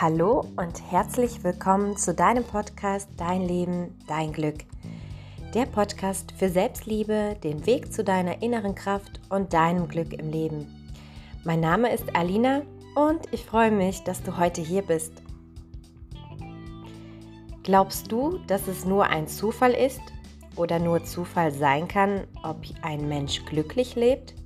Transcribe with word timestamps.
Hallo 0.00 0.44
und 0.54 0.92
herzlich 0.92 1.42
willkommen 1.42 1.96
zu 1.96 2.14
deinem 2.14 2.44
Podcast 2.44 3.08
Dein 3.16 3.42
Leben, 3.42 3.98
dein 4.06 4.32
Glück. 4.32 4.58
Der 5.54 5.66
Podcast 5.66 6.30
für 6.38 6.48
Selbstliebe, 6.48 7.36
den 7.42 7.66
Weg 7.66 7.92
zu 7.92 8.04
deiner 8.04 8.40
inneren 8.40 8.76
Kraft 8.76 9.18
und 9.28 9.52
deinem 9.52 9.88
Glück 9.88 10.12
im 10.12 10.30
Leben. 10.30 10.92
Mein 11.42 11.58
Name 11.58 11.92
ist 11.92 12.14
Alina 12.14 12.62
und 12.94 13.22
ich 13.32 13.44
freue 13.44 13.72
mich, 13.72 14.04
dass 14.04 14.22
du 14.22 14.38
heute 14.38 14.60
hier 14.60 14.82
bist. 14.82 15.14
Glaubst 17.64 18.12
du, 18.12 18.38
dass 18.46 18.68
es 18.68 18.84
nur 18.84 19.06
ein 19.06 19.26
Zufall 19.26 19.72
ist 19.72 20.02
oder 20.54 20.78
nur 20.78 21.02
Zufall 21.02 21.50
sein 21.50 21.88
kann, 21.88 22.22
ob 22.44 22.58
ein 22.82 23.08
Mensch 23.08 23.44
glücklich 23.46 23.96
lebt? 23.96 24.36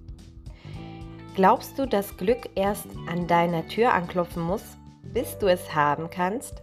Glaubst 1.35 1.79
du, 1.79 1.87
dass 1.87 2.17
Glück 2.17 2.49
erst 2.55 2.87
an 3.07 3.27
deiner 3.27 3.69
Tür 3.69 3.93
anklopfen 3.93 4.43
muss, 4.43 4.79
bis 5.03 5.39
du 5.39 5.47
es 5.47 5.75
haben 5.75 6.11
kannst? 6.11 6.63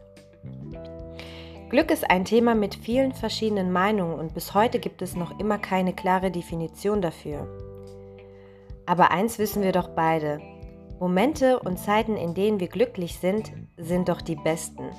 Glück 1.69 1.91
ist 1.91 2.09
ein 2.09 2.25
Thema 2.25 2.55
mit 2.55 2.73
vielen 2.73 3.13
verschiedenen 3.13 3.71
Meinungen 3.71 4.17
und 4.17 4.33
bis 4.33 4.55
heute 4.55 4.79
gibt 4.79 5.01
es 5.01 5.15
noch 5.15 5.39
immer 5.39 5.59
keine 5.59 5.93
klare 5.93 6.31
Definition 6.31 7.01
dafür. 7.01 7.47
Aber 8.87 9.11
eins 9.11 9.37
wissen 9.37 9.61
wir 9.61 9.71
doch 9.71 9.89
beide. 9.89 10.41
Momente 10.99 11.59
und 11.59 11.77
Zeiten, 11.77 12.17
in 12.17 12.33
denen 12.33 12.59
wir 12.59 12.67
glücklich 12.67 13.19
sind, 13.19 13.53
sind 13.77 14.09
doch 14.09 14.21
die 14.21 14.35
besten. 14.35 14.89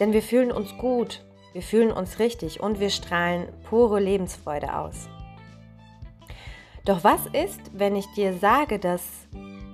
Denn 0.00 0.12
wir 0.12 0.22
fühlen 0.22 0.50
uns 0.50 0.76
gut, 0.78 1.24
wir 1.52 1.62
fühlen 1.62 1.92
uns 1.92 2.18
richtig 2.18 2.60
und 2.60 2.80
wir 2.80 2.90
strahlen 2.90 3.48
pure 3.68 4.00
Lebensfreude 4.00 4.74
aus. 4.74 5.08
Doch 6.84 7.04
was 7.04 7.26
ist, 7.26 7.60
wenn 7.74 7.96
ich 7.96 8.06
dir 8.14 8.32
sage, 8.32 8.78
dass 8.78 9.02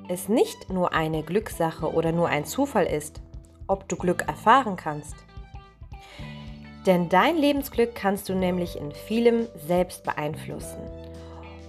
es 0.09 0.29
nicht 0.29 0.71
nur 0.71 0.93
eine 0.93 1.23
Glückssache 1.23 1.93
oder 1.93 2.13
nur 2.13 2.29
ein 2.29 2.45
Zufall 2.45 2.87
ist, 2.87 3.21
ob 3.67 3.89
du 3.89 3.97
Glück 3.97 4.23
erfahren 4.29 4.77
kannst. 4.77 5.15
Denn 6.87 7.09
dein 7.09 7.37
Lebensglück 7.37 7.95
kannst 7.95 8.29
du 8.29 8.35
nämlich 8.35 8.77
in 8.79 8.93
vielem 8.93 9.47
selbst 9.67 10.05
beeinflussen. 10.05 10.81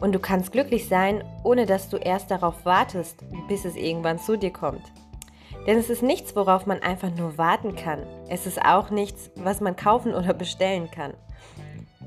Und 0.02 0.14
du 0.14 0.20
kannst 0.20 0.52
glücklich 0.52 0.90
sein, 0.90 1.24
ohne 1.44 1.66
dass 1.66 1.90
du 1.90 1.98
erst 1.98 2.30
darauf 2.30 2.66
wartest, 2.66 3.24
bis 3.48 3.64
es 3.64 3.78
irgendwann 3.78 4.20
zu 4.20 4.38
dir 4.38 4.52
kommt. 4.52 4.84
Denn 5.66 5.78
es 5.78 5.90
ist 5.90 6.04
nichts, 6.04 6.36
worauf 6.36 6.66
man 6.66 6.82
einfach 6.82 7.10
nur 7.16 7.38
warten 7.38 7.76
kann. 7.76 8.06
Es 8.30 8.46
ist 8.46 8.62
auch 8.62 8.90
nichts, 8.90 9.32
was 9.36 9.62
man 9.62 9.76
kaufen 9.76 10.14
oder 10.14 10.34
bestellen 10.34 10.92
kann. 10.92 11.14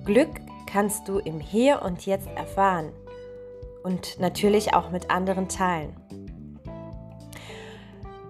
Glück 0.05 0.29
kannst 0.67 1.09
du 1.09 1.19
im 1.19 1.41
Hier 1.41 1.83
und 1.83 2.05
Jetzt 2.05 2.29
erfahren 2.37 2.93
und 3.83 4.21
natürlich 4.21 4.75
auch 4.75 4.91
mit 4.91 5.11
anderen 5.11 5.49
teilen. 5.49 5.97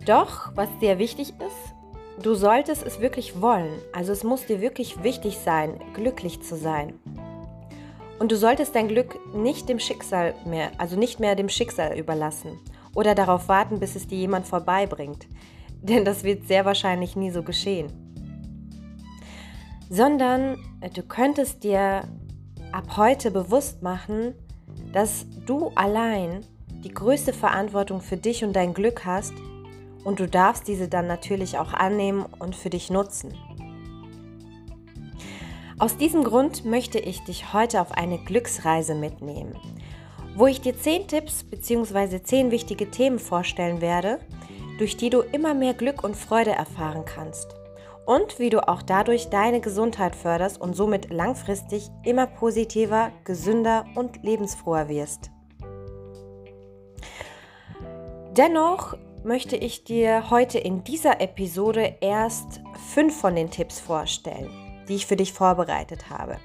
Doch, 0.09 0.53
was 0.55 0.71
sehr 0.81 0.99
wichtig 0.99 1.35
ist, 1.39 2.25
du 2.25 2.35
solltest 2.35 2.83
es 2.83 2.99
wirklich 2.99 3.43
wollen. 3.43 3.79
Also 3.93 4.11
es 4.11 4.25
muss 4.25 4.47
dir 4.47 4.63
wirklich 4.63 5.03
wichtig 5.03 5.37
sein, 5.37 5.79
glücklich 5.93 6.41
zu 6.41 6.57
sein. 6.57 6.95
Und 8.19 8.33
du 8.33 8.37
solltest 8.39 8.75
dein 8.75 8.89
Glück 8.89 9.19
nicht 9.35 9.69
dem 9.69 9.79
Schicksal 9.79 10.35
mehr, 10.47 10.71
also 10.79 10.97
nicht 10.99 11.21
mehr 11.21 11.37
dem 11.37 11.51
Schicksal 11.51 11.95
überlassen 11.99 12.59
oder 12.95 13.15
darauf 13.15 13.49
warten, 13.49 13.81
bis 13.81 13.97
es 13.97 14.07
dir 14.07 14.17
jemand 14.17 14.47
vorbeibringt. 14.47 15.27
Denn 15.83 16.07
das 16.07 16.25
wird 16.25 16.49
sehr 16.49 16.65
wahrscheinlich 16.65 17.15
nie 17.15 17.31
so 17.31 17.43
geschehen. 17.43 17.93
Sondern 19.91 20.57
äh, 20.81 20.89
du 20.89 21.03
könntest 21.03 21.65
dir 21.65 22.09
ab 22.73 22.97
heute 22.97 23.31
bewusst 23.31 23.83
machen, 23.83 24.35
dass 24.91 25.27
du 25.45 25.71
allein 25.75 26.47
die 26.83 26.95
größte 26.95 27.35
Verantwortung 27.35 28.01
für 28.01 28.17
dich 28.17 28.43
und 28.43 28.55
dein 28.55 28.73
Glück 28.73 29.05
hast 29.05 29.35
und 30.09 30.21
du 30.21 30.27
darfst 30.27 30.67
diese 30.67 30.89
dann 30.89 31.07
natürlich 31.07 31.59
auch 31.59 31.75
annehmen 31.75 32.25
und 32.39 32.57
für 32.57 32.71
dich 32.71 32.89
nutzen. 32.89 33.35
Aus 35.79 35.99
diesem 35.99 36.25
Grund 36.25 36.65
möchte 36.65 36.99
ich 36.99 37.23
dich 37.25 37.53
heute 37.53 37.83
auf 37.83 37.93
eine 37.93 38.17
Glücksreise 38.17 38.95
mitnehmen, 38.95 39.55
wo 40.35 40.47
ich 40.47 40.63
dir 40.63 40.75
10 40.75 41.09
Tipps 41.09 41.45
bzw. 41.45 42.23
10 42.23 42.51
wichtige 42.51 42.91
Themen 42.91 43.19
vorstellen 43.19 43.83
werde, 43.83 44.19
durch 44.79 44.97
die 44.97 45.11
du 45.11 45.21
immer 45.21 45.53
mehr 45.53 45.75
Glück 45.75 46.03
und 46.03 46.17
Freude 46.17 46.53
erfahren 46.53 47.05
kannst 47.05 47.55
und 48.07 48.39
wie 48.39 48.49
du 48.49 48.67
auch 48.67 48.81
dadurch 48.81 49.29
deine 49.29 49.61
Gesundheit 49.61 50.17
förderst 50.17 50.59
und 50.59 50.75
somit 50.75 51.13
langfristig 51.13 51.91
immer 52.03 52.27
positiver, 52.27 53.13
gesünder 53.25 53.85
und 53.95 54.23
lebensfroher 54.23 54.89
wirst. 54.89 55.31
Dennoch 58.39 58.97
möchte 59.25 59.57
ich 59.57 59.85
dir 59.85 60.31
heute 60.31 60.59
in 60.59 60.85
dieser 60.85 61.21
Episode 61.21 61.97
erst 62.01 62.61
fünf 62.93 63.21
von 63.21 63.35
den 63.35 63.51
Tipps 63.51 63.81
vorstellen, 63.81 64.51
die 64.89 64.95
ich 64.95 65.07
für 65.07 65.17
dich 65.17 65.33
vorbereitet 65.33 66.11
habe. 66.11 66.39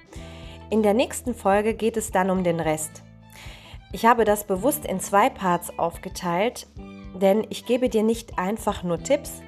In 0.70 0.82
der 0.82 0.94
nächsten 0.94 1.36
Folge 1.36 1.74
geht 1.76 1.98
es 1.98 2.12
dann 2.12 2.30
um 2.30 2.44
den 2.44 2.60
Rest. 2.60 3.04
Ich 3.92 4.06
habe 4.06 4.26
das 4.26 4.46
bewusst 4.46 4.86
in 4.86 5.00
zwei 5.00 5.30
Parts 5.30 5.78
aufgeteilt, 5.78 6.68
denn 7.22 7.46
ich 7.50 7.66
gebe 7.66 7.90
dir 7.90 8.04
nicht 8.04 8.40
einfach 8.40 8.84
nur 8.84 9.02
Tipps, 9.02 9.42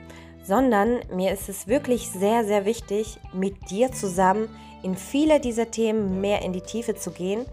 sondern 0.43 0.99
mir 1.11 1.31
ist 1.31 1.49
es 1.49 1.67
wirklich 1.67 2.11
sehr, 2.11 2.45
sehr 2.45 2.65
wichtig, 2.65 3.19
mit 3.33 3.71
dir 3.71 3.91
zusammen 3.91 4.49
in 4.83 4.95
viele 4.95 5.39
dieser 5.39 5.71
Themen 5.71 6.21
mehr 6.21 6.43
in 6.43 6.53
die 6.53 6.61
Tiefe 6.61 6.93
zu 6.93 7.09
gehen, 7.09 7.45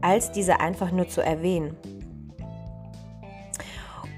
als 0.00 0.32
diese 0.32 0.58
einfach 0.58 0.90
nur 0.90 1.08
zu 1.08 1.20
erwähnen. 1.20 1.76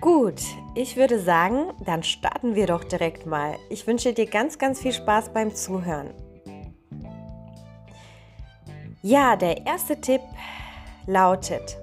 Gut, 0.00 0.42
ich 0.74 0.96
würde 0.96 1.18
sagen, 1.18 1.72
dann 1.84 2.02
starten 2.02 2.54
wir 2.54 2.66
doch 2.66 2.84
direkt 2.84 3.26
mal. 3.26 3.56
Ich 3.70 3.86
wünsche 3.86 4.12
dir 4.12 4.26
ganz, 4.26 4.58
ganz 4.58 4.80
viel 4.80 4.92
Spaß 4.92 5.30
beim 5.32 5.54
Zuhören. 5.54 6.10
Ja, 9.02 9.36
der 9.36 9.66
erste 9.66 10.00
Tipp 10.00 10.20
lautet, 11.06 11.78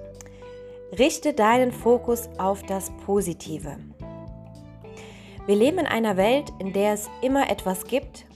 richte 0.96 1.32
deinen 1.32 1.72
Fokus 1.72 2.28
auf 2.38 2.62
das 2.62 2.92
Positive. 3.04 3.76
Wir 5.46 5.56
leben 5.56 5.78
in 5.78 5.86
einer 5.86 6.16
Welt, 6.16 6.52
in 6.58 6.72
der 6.72 6.94
es 6.94 7.10
immer 7.20 7.50
etwas 7.50 7.84
gibt, 7.84 8.26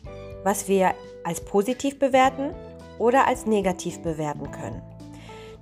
was 0.42 0.68
wir 0.68 0.94
als 1.24 1.44
positiv 1.44 1.98
bewerten 1.98 2.54
oder 2.98 3.26
als 3.26 3.46
negativ 3.46 4.02
bewerten 4.02 4.50
können. 4.50 4.82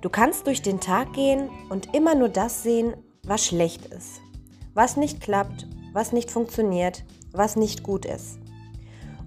Du 0.01 0.09
kannst 0.09 0.47
durch 0.47 0.61
den 0.61 0.79
Tag 0.79 1.13
gehen 1.13 1.49
und 1.69 1.93
immer 1.93 2.15
nur 2.15 2.29
das 2.29 2.63
sehen, 2.63 2.95
was 3.27 3.45
schlecht 3.45 3.85
ist, 3.85 4.21
was 4.73 4.97
nicht 4.97 5.21
klappt, 5.21 5.67
was 5.93 6.11
nicht 6.13 6.31
funktioniert, 6.31 7.03
was 7.31 7.55
nicht 7.55 7.83
gut 7.83 8.05
ist. 8.05 8.39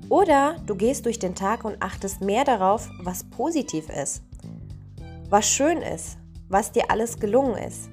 Oder 0.08 0.56
du 0.66 0.74
gehst 0.74 1.06
durch 1.06 1.18
den 1.18 1.34
Tag 1.34 1.64
und 1.64 1.80
achtest 1.80 2.20
mehr 2.20 2.44
darauf, 2.44 2.88
was 3.02 3.24
positiv 3.24 3.88
ist, 3.88 4.22
was 5.28 5.48
schön 5.48 5.78
ist, 5.78 6.18
was 6.48 6.72
dir 6.72 6.90
alles 6.90 7.20
gelungen 7.20 7.56
ist, 7.56 7.88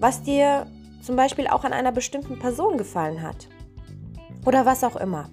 was 0.00 0.22
dir 0.22 0.66
zum 1.02 1.14
Beispiel 1.16 1.46
auch 1.46 1.64
an 1.64 1.72
einer 1.72 1.92
bestimmten 1.92 2.38
Person 2.38 2.78
gefallen 2.78 3.22
hat 3.22 3.48
oder 4.44 4.66
was 4.66 4.82
auch 4.82 4.96
immer. 4.96 5.30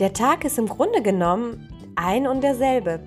Der 0.00 0.12
Tag 0.12 0.44
ist 0.44 0.58
im 0.58 0.66
Grunde 0.66 1.02
genommen 1.02 1.68
ein 1.94 2.26
und 2.26 2.42
derselbe. 2.42 3.00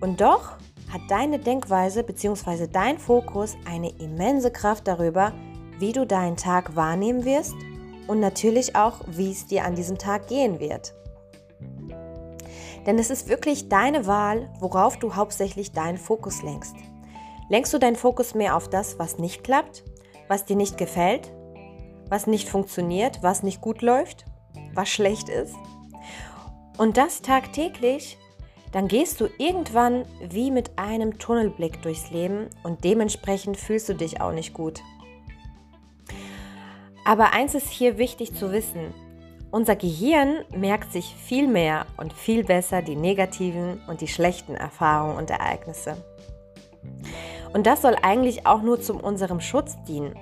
Und 0.00 0.20
doch 0.20 0.58
hat 0.92 1.02
deine 1.08 1.38
Denkweise 1.38 2.02
bzw. 2.02 2.66
dein 2.66 2.98
Fokus 2.98 3.56
eine 3.66 3.90
immense 3.98 4.50
Kraft 4.50 4.88
darüber, 4.88 5.32
wie 5.78 5.92
du 5.92 6.06
deinen 6.06 6.36
Tag 6.36 6.76
wahrnehmen 6.76 7.24
wirst 7.24 7.54
und 8.06 8.20
natürlich 8.20 8.74
auch, 8.74 9.00
wie 9.06 9.30
es 9.30 9.46
dir 9.46 9.64
an 9.64 9.74
diesem 9.74 9.98
Tag 9.98 10.28
gehen 10.28 10.60
wird. 10.60 10.94
Denn 12.86 12.98
es 12.98 13.10
ist 13.10 13.28
wirklich 13.28 13.68
deine 13.68 14.06
Wahl, 14.06 14.50
worauf 14.60 14.96
du 14.98 15.14
hauptsächlich 15.14 15.72
deinen 15.72 15.98
Fokus 15.98 16.42
lenkst. 16.42 16.74
Lenkst 17.50 17.72
du 17.72 17.78
deinen 17.78 17.96
Fokus 17.96 18.34
mehr 18.34 18.56
auf 18.56 18.68
das, 18.68 18.98
was 18.98 19.18
nicht 19.18 19.44
klappt, 19.44 19.84
was 20.26 20.44
dir 20.44 20.56
nicht 20.56 20.78
gefällt, 20.78 21.32
was 22.08 22.26
nicht 22.26 22.48
funktioniert, 22.48 23.22
was 23.22 23.42
nicht 23.42 23.60
gut 23.60 23.82
läuft, 23.82 24.24
was 24.74 24.88
schlecht 24.88 25.28
ist? 25.28 25.54
Und 26.78 26.96
das 26.96 27.22
tagtäglich 27.22 28.18
dann 28.72 28.88
gehst 28.88 29.20
du 29.20 29.28
irgendwann 29.38 30.04
wie 30.28 30.50
mit 30.50 30.78
einem 30.78 31.18
Tunnelblick 31.18 31.82
durchs 31.82 32.10
Leben 32.10 32.48
und 32.62 32.84
dementsprechend 32.84 33.56
fühlst 33.56 33.88
du 33.88 33.94
dich 33.94 34.20
auch 34.20 34.32
nicht 34.32 34.52
gut. 34.52 34.82
Aber 37.04 37.32
eins 37.32 37.54
ist 37.54 37.70
hier 37.70 37.96
wichtig 37.96 38.34
zu 38.34 38.52
wissen. 38.52 38.92
Unser 39.50 39.76
Gehirn 39.76 40.44
merkt 40.54 40.92
sich 40.92 41.14
viel 41.14 41.48
mehr 41.48 41.86
und 41.96 42.12
viel 42.12 42.44
besser 42.44 42.82
die 42.82 42.96
negativen 42.96 43.80
und 43.88 44.02
die 44.02 44.08
schlechten 44.08 44.54
Erfahrungen 44.54 45.16
und 45.16 45.30
Ereignisse. 45.30 45.96
Und 47.54 47.66
das 47.66 47.80
soll 47.80 47.96
eigentlich 48.02 48.46
auch 48.46 48.60
nur 48.60 48.80
zu 48.82 48.94
unserem 48.94 49.40
Schutz 49.40 49.76
dienen. 49.84 50.14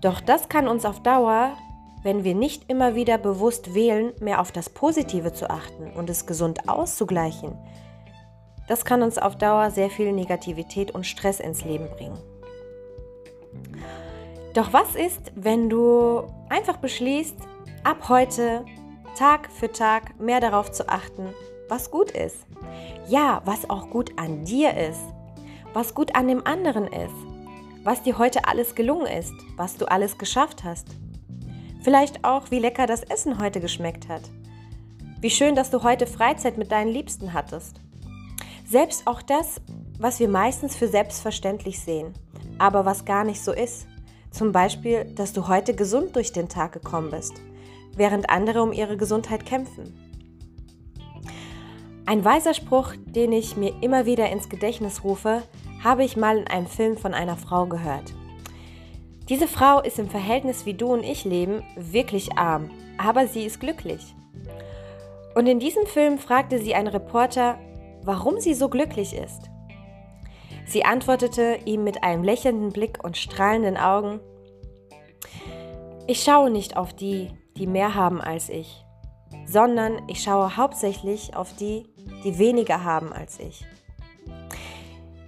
Doch 0.00 0.22
das 0.22 0.48
kann 0.48 0.68
uns 0.68 0.86
auf 0.86 1.02
Dauer 1.02 1.56
wenn 2.06 2.22
wir 2.22 2.36
nicht 2.36 2.70
immer 2.70 2.94
wieder 2.94 3.18
bewusst 3.18 3.74
wählen, 3.74 4.12
mehr 4.20 4.40
auf 4.40 4.52
das 4.52 4.70
Positive 4.70 5.32
zu 5.32 5.50
achten 5.50 5.90
und 5.96 6.08
es 6.08 6.24
gesund 6.24 6.68
auszugleichen, 6.68 7.58
das 8.68 8.84
kann 8.84 9.02
uns 9.02 9.18
auf 9.18 9.34
Dauer 9.34 9.72
sehr 9.72 9.90
viel 9.90 10.12
Negativität 10.12 10.92
und 10.92 11.04
Stress 11.04 11.40
ins 11.40 11.64
Leben 11.64 11.88
bringen. 11.90 12.16
Doch 14.54 14.72
was 14.72 14.94
ist, 14.94 15.32
wenn 15.34 15.68
du 15.68 16.22
einfach 16.48 16.76
beschließt, 16.76 17.38
ab 17.82 18.08
heute 18.08 18.64
Tag 19.18 19.50
für 19.50 19.72
Tag 19.72 20.16
mehr 20.20 20.38
darauf 20.38 20.70
zu 20.70 20.88
achten, 20.88 21.34
was 21.68 21.90
gut 21.90 22.12
ist. 22.12 22.46
Ja, 23.08 23.42
was 23.46 23.68
auch 23.68 23.90
gut 23.90 24.12
an 24.16 24.44
dir 24.44 24.76
ist. 24.76 25.02
Was 25.72 25.92
gut 25.92 26.14
an 26.14 26.28
dem 26.28 26.46
anderen 26.46 26.86
ist. 26.86 27.16
Was 27.82 28.04
dir 28.04 28.16
heute 28.16 28.46
alles 28.46 28.76
gelungen 28.76 29.06
ist. 29.06 29.34
Was 29.56 29.76
du 29.76 29.86
alles 29.86 30.18
geschafft 30.18 30.62
hast. 30.62 30.86
Vielleicht 31.82 32.24
auch, 32.24 32.50
wie 32.50 32.58
lecker 32.58 32.86
das 32.86 33.02
Essen 33.02 33.40
heute 33.40 33.60
geschmeckt 33.60 34.08
hat. 34.08 34.22
Wie 35.20 35.30
schön, 35.30 35.54
dass 35.54 35.70
du 35.70 35.82
heute 35.82 36.06
Freizeit 36.06 36.58
mit 36.58 36.70
deinen 36.72 36.92
Liebsten 36.92 37.32
hattest. 37.32 37.80
Selbst 38.66 39.06
auch 39.06 39.22
das, 39.22 39.60
was 39.98 40.20
wir 40.20 40.28
meistens 40.28 40.76
für 40.76 40.88
selbstverständlich 40.88 41.80
sehen, 41.80 42.12
aber 42.58 42.84
was 42.84 43.04
gar 43.04 43.24
nicht 43.24 43.42
so 43.42 43.52
ist. 43.52 43.86
Zum 44.30 44.52
Beispiel, 44.52 45.04
dass 45.04 45.32
du 45.32 45.48
heute 45.48 45.74
gesund 45.74 46.16
durch 46.16 46.32
den 46.32 46.48
Tag 46.48 46.72
gekommen 46.72 47.10
bist, 47.10 47.34
während 47.96 48.28
andere 48.28 48.62
um 48.62 48.72
ihre 48.72 48.96
Gesundheit 48.96 49.46
kämpfen. 49.46 49.94
Ein 52.04 52.24
weiser 52.24 52.54
Spruch, 52.54 52.92
den 53.04 53.32
ich 53.32 53.56
mir 53.56 53.74
immer 53.82 54.06
wieder 54.06 54.30
ins 54.30 54.48
Gedächtnis 54.48 55.02
rufe, 55.02 55.42
habe 55.82 56.04
ich 56.04 56.16
mal 56.16 56.38
in 56.38 56.46
einem 56.46 56.66
Film 56.66 56.96
von 56.96 57.14
einer 57.14 57.36
Frau 57.36 57.66
gehört. 57.66 58.12
Diese 59.28 59.48
Frau 59.48 59.80
ist 59.80 59.98
im 59.98 60.08
Verhältnis, 60.08 60.66
wie 60.66 60.74
du 60.74 60.92
und 60.92 61.02
ich 61.02 61.24
leben, 61.24 61.64
wirklich 61.76 62.38
arm, 62.38 62.70
aber 62.96 63.26
sie 63.26 63.44
ist 63.44 63.58
glücklich. 63.58 64.14
Und 65.34 65.46
in 65.48 65.58
diesem 65.58 65.84
Film 65.86 66.18
fragte 66.18 66.60
sie 66.60 66.74
einen 66.74 66.86
Reporter, 66.86 67.58
warum 68.02 68.38
sie 68.38 68.54
so 68.54 68.68
glücklich 68.68 69.14
ist. 69.14 69.50
Sie 70.64 70.84
antwortete 70.84 71.58
ihm 71.64 71.82
mit 71.82 72.04
einem 72.04 72.22
lächelnden 72.22 72.70
Blick 72.70 73.02
und 73.02 73.16
strahlenden 73.16 73.76
Augen, 73.76 74.20
ich 76.06 76.22
schaue 76.22 76.50
nicht 76.50 76.76
auf 76.76 76.94
die, 76.94 77.30
die 77.56 77.66
mehr 77.66 77.96
haben 77.96 78.20
als 78.20 78.48
ich, 78.48 78.84
sondern 79.44 80.02
ich 80.08 80.22
schaue 80.22 80.56
hauptsächlich 80.56 81.34
auf 81.34 81.52
die, 81.56 81.88
die 82.22 82.38
weniger 82.38 82.84
haben 82.84 83.12
als 83.12 83.40
ich. 83.40 83.64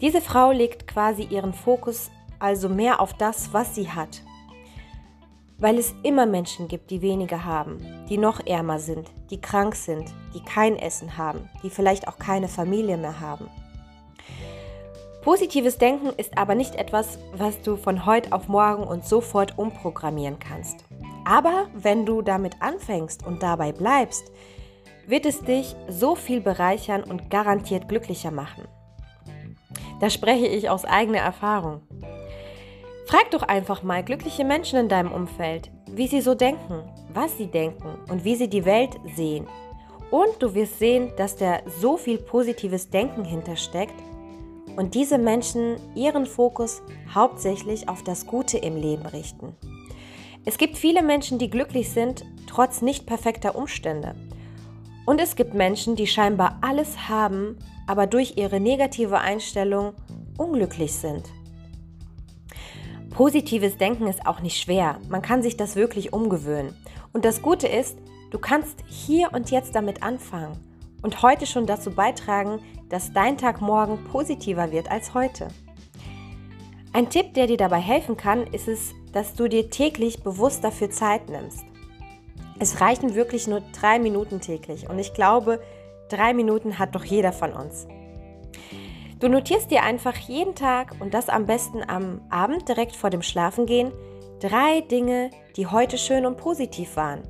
Diese 0.00 0.20
Frau 0.20 0.52
legt 0.52 0.86
quasi 0.86 1.24
ihren 1.24 1.52
Fokus 1.52 2.12
also 2.38 2.68
mehr 2.68 3.00
auf 3.00 3.14
das, 3.14 3.52
was 3.52 3.74
sie 3.74 3.90
hat, 3.90 4.22
weil 5.58 5.78
es 5.78 5.94
immer 6.02 6.26
Menschen 6.26 6.68
gibt, 6.68 6.90
die 6.90 7.02
weniger 7.02 7.44
haben, 7.44 7.78
die 8.08 8.18
noch 8.18 8.44
ärmer 8.46 8.78
sind, 8.78 9.10
die 9.30 9.40
krank 9.40 9.74
sind, 9.74 10.12
die 10.34 10.42
kein 10.42 10.76
Essen 10.76 11.16
haben, 11.16 11.48
die 11.62 11.70
vielleicht 11.70 12.06
auch 12.06 12.18
keine 12.18 12.48
Familie 12.48 12.96
mehr 12.96 13.20
haben. 13.20 13.48
Positives 15.22 15.76
Denken 15.78 16.10
ist 16.16 16.38
aber 16.38 16.54
nicht 16.54 16.76
etwas, 16.76 17.18
was 17.34 17.60
du 17.62 17.76
von 17.76 18.06
heute 18.06 18.32
auf 18.32 18.48
morgen 18.48 18.84
und 18.84 19.04
sofort 19.04 19.58
umprogrammieren 19.58 20.38
kannst. 20.38 20.84
Aber 21.24 21.66
wenn 21.74 22.06
du 22.06 22.22
damit 22.22 22.62
anfängst 22.62 23.26
und 23.26 23.42
dabei 23.42 23.72
bleibst, 23.72 24.32
wird 25.06 25.26
es 25.26 25.42
dich 25.42 25.74
so 25.88 26.14
viel 26.14 26.40
bereichern 26.40 27.02
und 27.02 27.30
garantiert 27.30 27.88
glücklicher 27.88 28.30
machen. 28.30 28.64
Da 30.00 30.08
spreche 30.08 30.46
ich 30.46 30.70
aus 30.70 30.84
eigener 30.84 31.18
Erfahrung. 31.18 31.82
Frag 33.08 33.30
doch 33.30 33.42
einfach 33.42 33.82
mal 33.82 34.04
glückliche 34.04 34.44
Menschen 34.44 34.78
in 34.78 34.90
deinem 34.90 35.12
Umfeld, 35.12 35.70
wie 35.90 36.06
sie 36.06 36.20
so 36.20 36.34
denken, 36.34 36.82
was 37.14 37.38
sie 37.38 37.46
denken 37.46 37.98
und 38.10 38.22
wie 38.22 38.36
sie 38.36 38.48
die 38.48 38.66
Welt 38.66 39.00
sehen. 39.16 39.46
Und 40.10 40.28
du 40.40 40.54
wirst 40.54 40.78
sehen, 40.78 41.10
dass 41.16 41.34
da 41.34 41.60
so 41.80 41.96
viel 41.96 42.18
positives 42.18 42.90
Denken 42.90 43.24
hintersteckt, 43.24 43.94
und 44.76 44.94
diese 44.94 45.16
Menschen 45.16 45.76
ihren 45.96 46.26
Fokus 46.26 46.82
hauptsächlich 47.12 47.88
auf 47.88 48.04
das 48.04 48.26
Gute 48.26 48.58
im 48.58 48.76
Leben 48.76 49.06
richten. 49.06 49.56
Es 50.44 50.58
gibt 50.58 50.76
viele 50.76 51.02
Menschen, 51.02 51.38
die 51.38 51.48
glücklich 51.48 51.90
sind, 51.90 52.26
trotz 52.46 52.82
nicht 52.82 53.06
perfekter 53.06 53.56
Umstände. 53.56 54.14
Und 55.06 55.18
es 55.18 55.34
gibt 55.34 55.54
Menschen, 55.54 55.96
die 55.96 56.06
scheinbar 56.06 56.58
alles 56.60 57.08
haben, 57.08 57.58
aber 57.86 58.06
durch 58.06 58.34
ihre 58.36 58.60
negative 58.60 59.18
Einstellung 59.18 59.94
unglücklich 60.36 60.92
sind. 60.92 61.24
Positives 63.18 63.76
Denken 63.76 64.06
ist 64.06 64.28
auch 64.28 64.42
nicht 64.42 64.62
schwer. 64.62 65.00
Man 65.08 65.22
kann 65.22 65.42
sich 65.42 65.56
das 65.56 65.74
wirklich 65.74 66.12
umgewöhnen. 66.12 66.76
Und 67.12 67.24
das 67.24 67.42
Gute 67.42 67.66
ist, 67.66 67.98
du 68.30 68.38
kannst 68.38 68.84
hier 68.86 69.32
und 69.32 69.50
jetzt 69.50 69.74
damit 69.74 70.04
anfangen 70.04 70.56
und 71.02 71.20
heute 71.20 71.44
schon 71.44 71.66
dazu 71.66 71.90
beitragen, 71.90 72.60
dass 72.88 73.12
dein 73.12 73.36
Tag 73.36 73.60
morgen 73.60 74.04
positiver 74.04 74.70
wird 74.70 74.88
als 74.88 75.14
heute. 75.14 75.48
Ein 76.92 77.10
Tipp, 77.10 77.34
der 77.34 77.48
dir 77.48 77.56
dabei 77.56 77.80
helfen 77.80 78.16
kann, 78.16 78.46
ist 78.46 78.68
es, 78.68 78.94
dass 79.12 79.34
du 79.34 79.48
dir 79.48 79.68
täglich 79.68 80.22
bewusst 80.22 80.62
dafür 80.62 80.88
Zeit 80.88 81.28
nimmst. 81.28 81.64
Es 82.60 82.80
reichen 82.80 83.16
wirklich 83.16 83.48
nur 83.48 83.62
drei 83.80 83.98
Minuten 83.98 84.40
täglich 84.40 84.88
und 84.88 85.00
ich 85.00 85.12
glaube, 85.12 85.60
drei 86.08 86.34
Minuten 86.34 86.78
hat 86.78 86.94
doch 86.94 87.04
jeder 87.04 87.32
von 87.32 87.52
uns. 87.52 87.88
Du 89.20 89.28
notierst 89.28 89.72
dir 89.72 89.82
einfach 89.82 90.16
jeden 90.16 90.54
Tag 90.54 90.94
und 91.00 91.12
das 91.12 91.28
am 91.28 91.44
besten 91.44 91.82
am 91.88 92.20
Abend 92.30 92.68
direkt 92.68 92.94
vor 92.94 93.10
dem 93.10 93.22
Schlafengehen 93.22 93.90
drei 94.40 94.80
Dinge, 94.82 95.30
die 95.56 95.66
heute 95.66 95.98
schön 95.98 96.24
und 96.24 96.36
positiv 96.36 96.94
waren. 96.94 97.22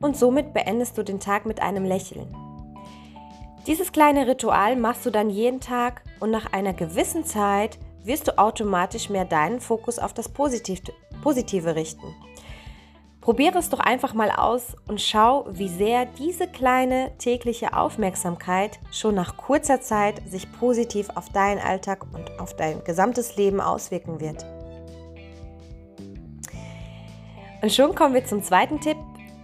Und 0.00 0.16
somit 0.16 0.52
beendest 0.52 0.98
du 0.98 1.04
den 1.04 1.20
Tag 1.20 1.46
mit 1.46 1.62
einem 1.62 1.84
Lächeln. 1.84 2.26
Dieses 3.68 3.92
kleine 3.92 4.26
Ritual 4.26 4.74
machst 4.74 5.06
du 5.06 5.10
dann 5.10 5.30
jeden 5.30 5.60
Tag 5.60 6.02
und 6.18 6.32
nach 6.32 6.52
einer 6.52 6.72
gewissen 6.72 7.24
Zeit 7.24 7.78
wirst 8.02 8.26
du 8.26 8.36
automatisch 8.36 9.08
mehr 9.08 9.24
deinen 9.24 9.60
Fokus 9.60 10.00
auf 10.00 10.12
das 10.12 10.28
Positive 10.28 11.76
richten. 11.76 12.06
Probiere 13.22 13.58
es 13.58 13.70
doch 13.70 13.78
einfach 13.78 14.14
mal 14.14 14.32
aus 14.32 14.76
und 14.88 15.00
schau, 15.00 15.46
wie 15.48 15.68
sehr 15.68 16.06
diese 16.06 16.48
kleine 16.48 17.16
tägliche 17.18 17.76
Aufmerksamkeit 17.76 18.80
schon 18.90 19.14
nach 19.14 19.36
kurzer 19.36 19.80
Zeit 19.80 20.20
sich 20.28 20.50
positiv 20.50 21.08
auf 21.14 21.28
deinen 21.28 21.60
Alltag 21.60 22.04
und 22.12 22.40
auf 22.40 22.56
dein 22.56 22.82
gesamtes 22.82 23.36
Leben 23.36 23.60
auswirken 23.60 24.20
wird. 24.20 24.44
Und 27.62 27.72
schon 27.72 27.94
kommen 27.94 28.12
wir 28.12 28.24
zum 28.24 28.42
zweiten 28.42 28.80
Tipp. 28.80 28.96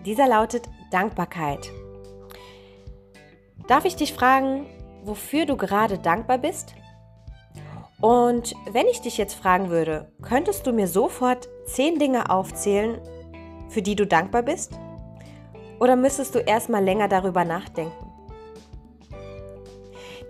Dieser 0.04 0.26
lautet 0.26 0.68
Dankbarkeit. 0.90 1.70
Darf 3.68 3.84
ich 3.84 3.94
dich 3.94 4.12
fragen, 4.12 4.66
wofür 5.04 5.46
du 5.46 5.56
gerade 5.56 5.98
dankbar 5.98 6.38
bist? 6.38 6.74
Und 8.00 8.56
wenn 8.72 8.88
ich 8.88 9.02
dich 9.02 9.18
jetzt 9.18 9.34
fragen 9.34 9.70
würde, 9.70 10.10
könntest 10.20 10.66
du 10.66 10.72
mir 10.72 10.88
sofort 10.88 11.48
zehn 11.66 12.00
Dinge 12.00 12.30
aufzählen, 12.30 13.00
für 13.68 13.82
die 13.82 13.96
du 13.96 14.06
dankbar 14.06 14.42
bist? 14.42 14.78
Oder 15.80 15.96
müsstest 15.96 16.34
du 16.34 16.38
erstmal 16.38 16.82
länger 16.82 17.08
darüber 17.08 17.44
nachdenken? 17.44 18.06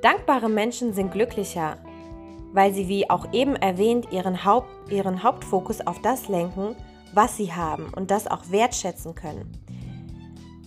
Dankbare 0.03 0.49
Menschen 0.49 0.93
sind 0.93 1.11
glücklicher, 1.11 1.77
weil 2.53 2.73
sie, 2.73 2.89
wie 2.89 3.11
auch 3.11 3.33
eben 3.33 3.57
erwähnt, 3.57 4.13
ihren, 4.13 4.45
Haupt, 4.45 4.91
ihren 4.91 5.23
Hauptfokus 5.23 5.87
auf 5.87 6.01
das 6.03 6.29
lenken, 6.29 6.77
was 7.15 7.37
sie 7.37 7.53
haben 7.53 7.93
und 7.95 8.11
das 8.11 8.27
auch 8.27 8.51
wertschätzen 8.51 9.15
können. 9.15 9.53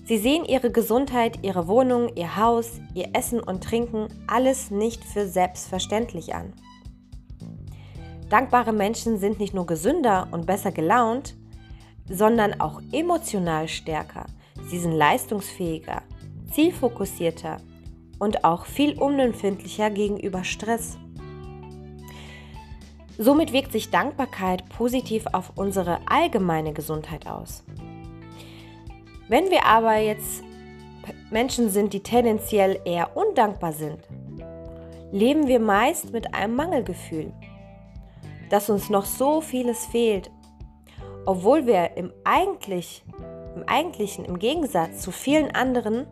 Sie 0.05 0.17
sehen 0.17 0.43
ihre 0.43 0.71
Gesundheit, 0.71 1.39
ihre 1.43 1.67
Wohnung, 1.67 2.09
ihr 2.15 2.35
Haus, 2.35 2.81
ihr 2.93 3.09
Essen 3.13 3.39
und 3.39 3.63
Trinken 3.63 4.07
alles 4.27 4.69
nicht 4.69 5.03
für 5.05 5.27
selbstverständlich 5.27 6.35
an. 6.35 6.53
Dankbare 8.29 8.73
Menschen 8.73 9.19
sind 9.19 9.39
nicht 9.39 9.53
nur 9.53 9.65
gesünder 9.65 10.27
und 10.31 10.45
besser 10.45 10.71
gelaunt, 10.71 11.37
sondern 12.11 12.59
auch 12.59 12.81
emotional 12.91 13.67
stärker. 13.67 14.25
Sie 14.67 14.77
sind 14.77 14.91
leistungsfähiger, 14.91 16.03
zielfokussierter 16.51 17.57
und 18.19 18.43
auch 18.43 18.65
viel 18.65 18.99
unempfindlicher 18.99 19.89
gegenüber 19.89 20.43
Stress. 20.43 20.97
Somit 23.17 23.53
wirkt 23.53 23.71
sich 23.71 23.89
Dankbarkeit 23.89 24.67
positiv 24.69 25.25
auf 25.31 25.53
unsere 25.55 25.99
allgemeine 26.07 26.73
Gesundheit 26.73 27.27
aus. 27.27 27.63
Wenn 29.27 29.49
wir 29.49 29.65
aber 29.65 29.97
jetzt 29.97 30.43
Menschen 31.29 31.69
sind, 31.69 31.93
die 31.93 32.01
tendenziell 32.01 32.79
eher 32.83 33.15
undankbar 33.15 33.71
sind, 33.71 33.99
leben 35.11 35.47
wir 35.47 35.59
meist 35.59 36.11
mit 36.11 36.33
einem 36.33 36.55
Mangelgefühl, 36.55 37.31
dass 38.49 38.69
uns 38.69 38.89
noch 38.89 39.05
so 39.05 39.39
vieles 39.39 39.85
fehlt, 39.85 40.29
obwohl 41.25 41.65
wir 41.65 41.97
im, 41.97 42.11
eigentlich, 42.23 43.03
im 43.55 43.63
eigentlichen, 43.67 44.25
im 44.25 44.39
Gegensatz 44.39 45.01
zu 45.01 45.11
vielen 45.11 45.51
anderen 45.51 46.07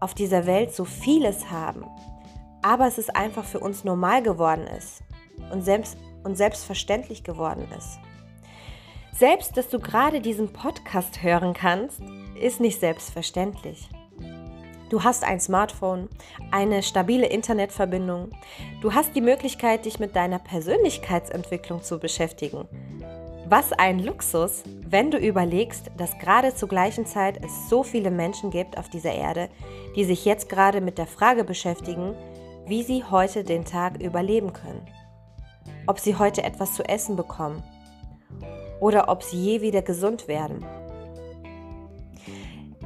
auf 0.00 0.14
dieser 0.14 0.46
Welt 0.46 0.74
so 0.74 0.84
vieles 0.84 1.50
haben, 1.50 1.84
aber 2.62 2.86
es 2.86 2.98
ist 2.98 3.14
einfach 3.14 3.44
für 3.44 3.60
uns 3.60 3.84
normal 3.84 4.22
geworden 4.22 4.66
ist 4.66 5.02
und, 5.52 5.62
selbst, 5.62 5.96
und 6.24 6.36
selbstverständlich 6.36 7.24
geworden 7.24 7.66
ist. 7.76 7.98
Selbst, 9.12 9.56
dass 9.56 9.68
du 9.68 9.78
gerade 9.78 10.20
diesen 10.20 10.52
Podcast 10.52 11.22
hören 11.22 11.52
kannst, 11.52 12.00
ist 12.40 12.60
nicht 12.60 12.80
selbstverständlich. 12.80 13.88
Du 14.88 15.04
hast 15.04 15.24
ein 15.24 15.38
Smartphone, 15.40 16.08
eine 16.50 16.82
stabile 16.82 17.26
Internetverbindung. 17.26 18.30
Du 18.82 18.92
hast 18.92 19.14
die 19.14 19.20
Möglichkeit, 19.20 19.84
dich 19.84 20.00
mit 20.00 20.16
deiner 20.16 20.38
Persönlichkeitsentwicklung 20.38 21.82
zu 21.82 22.00
beschäftigen. 22.00 22.66
Was 23.50 23.72
ein 23.72 23.98
Luxus, 23.98 24.62
wenn 24.86 25.10
du 25.10 25.18
überlegst, 25.18 25.90
dass 25.96 26.16
gerade 26.18 26.54
zur 26.54 26.68
gleichen 26.68 27.04
Zeit 27.04 27.44
es 27.44 27.68
so 27.68 27.82
viele 27.82 28.12
Menschen 28.12 28.50
gibt 28.50 28.78
auf 28.78 28.88
dieser 28.88 29.12
Erde, 29.12 29.48
die 29.96 30.04
sich 30.04 30.24
jetzt 30.24 30.48
gerade 30.48 30.80
mit 30.80 30.98
der 30.98 31.08
Frage 31.08 31.42
beschäftigen, 31.42 32.14
wie 32.66 32.84
sie 32.84 33.02
heute 33.02 33.42
den 33.42 33.64
Tag 33.64 34.00
überleben 34.00 34.52
können. 34.52 34.86
Ob 35.88 35.98
sie 35.98 36.14
heute 36.14 36.44
etwas 36.44 36.74
zu 36.74 36.84
essen 36.84 37.16
bekommen 37.16 37.64
oder 38.78 39.08
ob 39.08 39.24
sie 39.24 39.38
je 39.38 39.62
wieder 39.62 39.82
gesund 39.82 40.28
werden. 40.28 40.64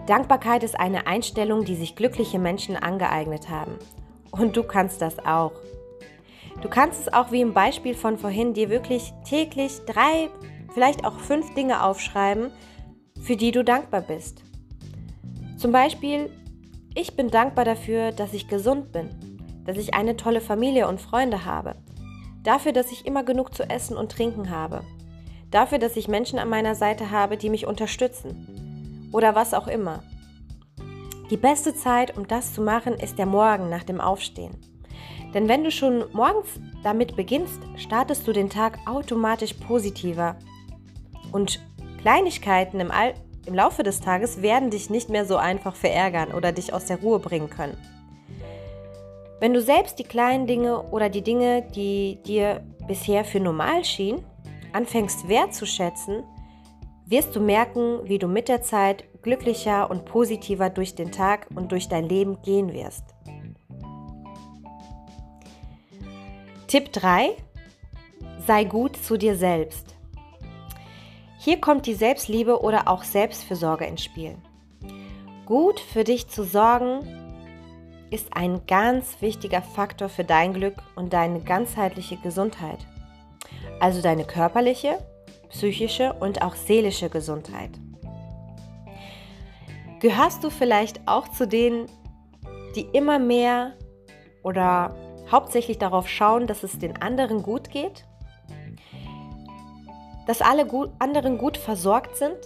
Dankbarkeit 0.06 0.62
ist 0.62 0.80
eine 0.80 1.06
Einstellung, 1.06 1.66
die 1.66 1.76
sich 1.76 1.94
glückliche 1.94 2.38
Menschen 2.38 2.78
angeeignet 2.78 3.50
haben. 3.50 3.78
Und 4.30 4.56
du 4.56 4.62
kannst 4.62 5.02
das 5.02 5.18
auch. 5.26 5.52
Du 6.62 6.70
kannst 6.70 7.02
es 7.02 7.12
auch 7.12 7.32
wie 7.32 7.42
im 7.42 7.52
Beispiel 7.52 7.94
von 7.94 8.16
vorhin 8.16 8.54
dir 8.54 8.70
wirklich 8.70 9.12
täglich 9.28 9.80
drei, 9.86 10.30
vielleicht 10.74 11.04
auch 11.04 11.18
fünf 11.18 11.54
Dinge 11.54 11.82
aufschreiben, 11.82 12.50
für 13.22 13.36
die 13.36 13.52
du 13.52 13.64
dankbar 13.64 14.02
bist. 14.02 14.42
Zum 15.56 15.72
Beispiel, 15.72 16.30
ich 16.94 17.16
bin 17.16 17.30
dankbar 17.30 17.64
dafür, 17.64 18.12
dass 18.12 18.34
ich 18.34 18.48
gesund 18.48 18.92
bin, 18.92 19.08
dass 19.64 19.78
ich 19.78 19.94
eine 19.94 20.16
tolle 20.16 20.40
Familie 20.40 20.88
und 20.88 21.00
Freunde 21.00 21.44
habe, 21.44 21.76
dafür, 22.42 22.72
dass 22.72 22.92
ich 22.92 23.06
immer 23.06 23.24
genug 23.24 23.54
zu 23.54 23.62
essen 23.70 23.96
und 23.96 24.12
trinken 24.12 24.50
habe, 24.50 24.82
dafür, 25.50 25.78
dass 25.78 25.96
ich 25.96 26.08
Menschen 26.08 26.38
an 26.38 26.50
meiner 26.50 26.74
Seite 26.74 27.10
habe, 27.10 27.36
die 27.36 27.48
mich 27.48 27.66
unterstützen 27.66 29.08
oder 29.12 29.34
was 29.34 29.54
auch 29.54 29.68
immer. 29.68 30.02
Die 31.30 31.38
beste 31.38 31.74
Zeit, 31.74 32.18
um 32.18 32.28
das 32.28 32.52
zu 32.52 32.60
machen, 32.60 32.94
ist 32.94 33.18
der 33.18 33.26
Morgen 33.26 33.70
nach 33.70 33.84
dem 33.84 34.00
Aufstehen. 34.00 34.56
Denn 35.32 35.48
wenn 35.48 35.64
du 35.64 35.70
schon 35.70 36.04
morgens 36.12 36.60
damit 36.82 37.16
beginnst, 37.16 37.60
startest 37.76 38.28
du 38.28 38.32
den 38.32 38.50
Tag 38.50 38.78
automatisch 38.86 39.54
positiver. 39.54 40.36
Und 41.34 41.58
Kleinigkeiten 42.00 42.78
im, 42.78 42.92
All 42.92 43.14
im 43.44 43.54
Laufe 43.54 43.82
des 43.82 44.00
Tages 44.00 44.40
werden 44.40 44.70
dich 44.70 44.88
nicht 44.88 45.08
mehr 45.08 45.26
so 45.26 45.36
einfach 45.36 45.74
verärgern 45.74 46.32
oder 46.32 46.52
dich 46.52 46.72
aus 46.72 46.86
der 46.86 47.00
Ruhe 47.00 47.18
bringen 47.18 47.50
können. 47.50 47.76
Wenn 49.40 49.52
du 49.52 49.60
selbst 49.60 49.98
die 49.98 50.04
kleinen 50.04 50.46
Dinge 50.46 50.80
oder 50.92 51.08
die 51.08 51.22
Dinge, 51.22 51.62
die 51.74 52.22
dir 52.24 52.62
bisher 52.86 53.24
für 53.24 53.40
normal 53.40 53.84
schienen, 53.84 54.24
anfängst 54.72 55.28
wertzuschätzen, 55.28 56.22
wirst 57.06 57.34
du 57.34 57.40
merken, 57.40 57.98
wie 58.04 58.20
du 58.20 58.28
mit 58.28 58.48
der 58.48 58.62
Zeit 58.62 59.04
glücklicher 59.22 59.90
und 59.90 60.04
positiver 60.04 60.70
durch 60.70 60.94
den 60.94 61.10
Tag 61.10 61.48
und 61.56 61.72
durch 61.72 61.88
dein 61.88 62.08
Leben 62.08 62.42
gehen 62.42 62.72
wirst. 62.72 63.02
Tipp 66.68 66.92
3. 66.92 67.30
Sei 68.46 68.62
gut 68.62 68.96
zu 68.96 69.16
dir 69.16 69.34
selbst. 69.34 69.93
Hier 71.44 71.60
kommt 71.60 71.84
die 71.84 71.92
Selbstliebe 71.92 72.62
oder 72.62 72.88
auch 72.88 73.02
Selbstfürsorge 73.04 73.84
ins 73.84 74.02
Spiel. 74.02 74.38
Gut 75.44 75.78
für 75.78 76.02
dich 76.02 76.26
zu 76.26 76.42
sorgen 76.42 77.06
ist 78.10 78.34
ein 78.34 78.64
ganz 78.66 79.20
wichtiger 79.20 79.60
Faktor 79.60 80.08
für 80.08 80.24
dein 80.24 80.54
Glück 80.54 80.76
und 80.96 81.12
deine 81.12 81.40
ganzheitliche 81.40 82.16
Gesundheit. 82.16 82.78
Also 83.78 84.00
deine 84.00 84.24
körperliche, 84.24 84.96
psychische 85.50 86.14
und 86.14 86.40
auch 86.40 86.54
seelische 86.54 87.10
Gesundheit. 87.10 87.72
Gehörst 90.00 90.42
du 90.44 90.48
vielleicht 90.48 91.06
auch 91.06 91.28
zu 91.28 91.46
denen, 91.46 91.90
die 92.74 92.88
immer 92.94 93.18
mehr 93.18 93.74
oder 94.42 94.96
hauptsächlich 95.30 95.76
darauf 95.76 96.08
schauen, 96.08 96.46
dass 96.46 96.62
es 96.62 96.78
den 96.78 97.02
anderen 97.02 97.42
gut 97.42 97.70
geht, 97.70 98.06
dass 100.26 100.42
alle 100.42 100.66
gut, 100.66 100.90
anderen 100.98 101.38
gut 101.38 101.56
versorgt 101.56 102.16
sind. 102.16 102.36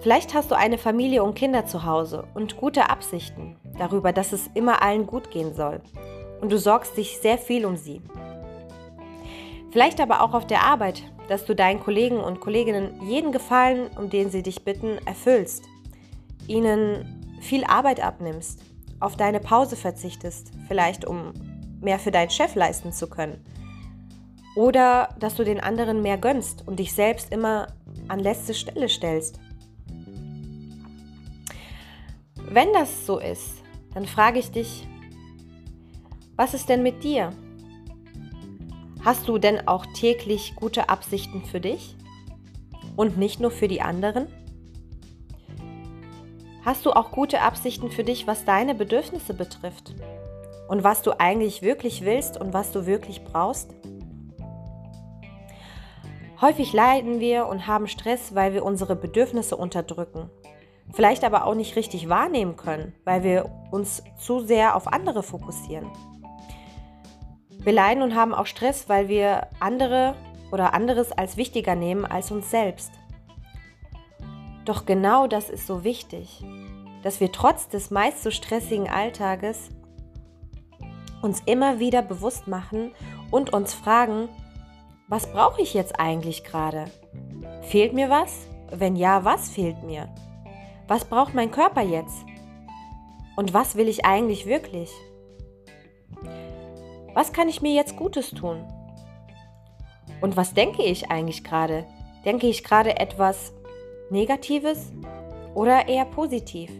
Vielleicht 0.00 0.34
hast 0.34 0.50
du 0.50 0.54
eine 0.54 0.78
Familie 0.78 1.24
und 1.24 1.34
Kinder 1.34 1.66
zu 1.66 1.84
Hause 1.84 2.24
und 2.34 2.56
gute 2.56 2.90
Absichten 2.90 3.56
darüber, 3.78 4.12
dass 4.12 4.32
es 4.32 4.50
immer 4.54 4.82
allen 4.82 5.06
gut 5.06 5.30
gehen 5.30 5.54
soll 5.54 5.80
und 6.40 6.52
du 6.52 6.58
sorgst 6.58 6.96
dich 6.96 7.18
sehr 7.18 7.38
viel 7.38 7.64
um 7.64 7.76
sie. 7.76 8.02
Vielleicht 9.70 10.00
aber 10.00 10.22
auch 10.22 10.34
auf 10.34 10.46
der 10.46 10.62
Arbeit, 10.62 11.02
dass 11.28 11.46
du 11.46 11.54
deinen 11.54 11.80
Kollegen 11.80 12.18
und 12.18 12.40
Kolleginnen 12.40 13.00
jeden 13.02 13.32
Gefallen, 13.32 13.88
um 13.96 14.10
den 14.10 14.30
sie 14.30 14.42
dich 14.42 14.62
bitten, 14.62 14.98
erfüllst, 15.06 15.64
ihnen 16.46 17.38
viel 17.40 17.64
Arbeit 17.64 18.04
abnimmst 18.04 18.60
auf 19.00 19.16
deine 19.16 19.40
Pause 19.40 19.76
verzichtest, 19.76 20.52
vielleicht 20.68 21.04
um 21.04 21.32
mehr 21.80 21.98
für 21.98 22.10
deinen 22.10 22.30
Chef 22.30 22.54
leisten 22.54 22.92
zu 22.92 23.08
können. 23.08 23.44
Oder 24.54 25.08
dass 25.18 25.34
du 25.34 25.44
den 25.44 25.60
anderen 25.60 26.02
mehr 26.02 26.18
gönnst 26.18 26.66
und 26.66 26.78
dich 26.78 26.92
selbst 26.92 27.32
immer 27.32 27.68
an 28.08 28.20
letzte 28.20 28.54
Stelle 28.54 28.88
stellst. 28.88 29.40
Wenn 32.48 32.72
das 32.72 33.06
so 33.06 33.18
ist, 33.18 33.62
dann 33.94 34.06
frage 34.06 34.38
ich 34.38 34.50
dich, 34.50 34.86
was 36.36 36.54
ist 36.54 36.68
denn 36.68 36.82
mit 36.82 37.02
dir? 37.02 37.32
Hast 39.04 39.28
du 39.28 39.38
denn 39.38 39.68
auch 39.68 39.86
täglich 39.94 40.54
gute 40.56 40.88
Absichten 40.88 41.44
für 41.44 41.60
dich 41.60 41.96
und 42.96 43.18
nicht 43.18 43.40
nur 43.40 43.50
für 43.50 43.68
die 43.68 43.82
anderen? 43.82 44.26
Hast 46.64 46.86
du 46.86 46.92
auch 46.92 47.10
gute 47.10 47.42
Absichten 47.42 47.90
für 47.90 48.04
dich, 48.04 48.26
was 48.26 48.44
deine 48.44 48.74
Bedürfnisse 48.74 49.34
betrifft? 49.34 49.94
Und 50.66 50.82
was 50.82 51.02
du 51.02 51.20
eigentlich 51.20 51.60
wirklich 51.60 52.04
willst 52.06 52.40
und 52.40 52.54
was 52.54 52.72
du 52.72 52.86
wirklich 52.86 53.22
brauchst? 53.22 53.74
Häufig 56.40 56.72
leiden 56.72 57.20
wir 57.20 57.46
und 57.46 57.66
haben 57.66 57.86
Stress, 57.86 58.34
weil 58.34 58.54
wir 58.54 58.64
unsere 58.64 58.96
Bedürfnisse 58.96 59.56
unterdrücken. 59.56 60.30
Vielleicht 60.92 61.24
aber 61.24 61.46
auch 61.46 61.54
nicht 61.54 61.76
richtig 61.76 62.08
wahrnehmen 62.08 62.56
können, 62.56 62.94
weil 63.04 63.22
wir 63.22 63.50
uns 63.70 64.02
zu 64.18 64.40
sehr 64.40 64.76
auf 64.76 64.92
andere 64.92 65.22
fokussieren. 65.22 65.90
Wir 67.62 67.72
leiden 67.72 68.02
und 68.02 68.14
haben 68.14 68.34
auch 68.34 68.46
Stress, 68.46 68.88
weil 68.88 69.08
wir 69.08 69.48
andere 69.60 70.14
oder 70.52 70.74
anderes 70.74 71.12
als 71.12 71.36
wichtiger 71.36 71.74
nehmen 71.74 72.04
als 72.04 72.30
uns 72.30 72.50
selbst. 72.50 72.92
Doch 74.64 74.86
genau 74.86 75.26
das 75.26 75.50
ist 75.50 75.66
so 75.66 75.84
wichtig, 75.84 76.44
dass 77.02 77.20
wir 77.20 77.32
trotz 77.32 77.68
des 77.68 77.90
meist 77.90 78.22
so 78.22 78.30
stressigen 78.30 78.88
Alltages 78.88 79.70
uns 81.22 81.42
immer 81.46 81.78
wieder 81.78 82.02
bewusst 82.02 82.48
machen 82.48 82.92
und 83.30 83.52
uns 83.52 83.72
fragen, 83.72 84.28
was 85.08 85.30
brauche 85.30 85.60
ich 85.60 85.74
jetzt 85.74 86.00
eigentlich 86.00 86.44
gerade? 86.44 86.86
Fehlt 87.62 87.92
mir 87.92 88.08
was? 88.08 88.46
Wenn 88.70 88.96
ja, 88.96 89.24
was 89.24 89.50
fehlt 89.50 89.82
mir? 89.82 90.08
Was 90.88 91.04
braucht 91.04 91.34
mein 91.34 91.50
Körper 91.50 91.82
jetzt? 91.82 92.24
Und 93.36 93.52
was 93.52 93.76
will 93.76 93.88
ich 93.88 94.04
eigentlich 94.04 94.46
wirklich? 94.46 94.90
Was 97.12 97.32
kann 97.32 97.48
ich 97.48 97.60
mir 97.60 97.74
jetzt 97.74 97.96
Gutes 97.96 98.30
tun? 98.30 98.64
Und 100.20 100.36
was 100.36 100.54
denke 100.54 100.82
ich 100.82 101.10
eigentlich 101.10 101.44
gerade? 101.44 101.84
Denke 102.24 102.46
ich 102.46 102.64
gerade 102.64 102.98
etwas 102.98 103.52
Negatives 104.10 104.90
oder 105.54 105.86
eher 105.86 106.06
positiv? 106.06 106.70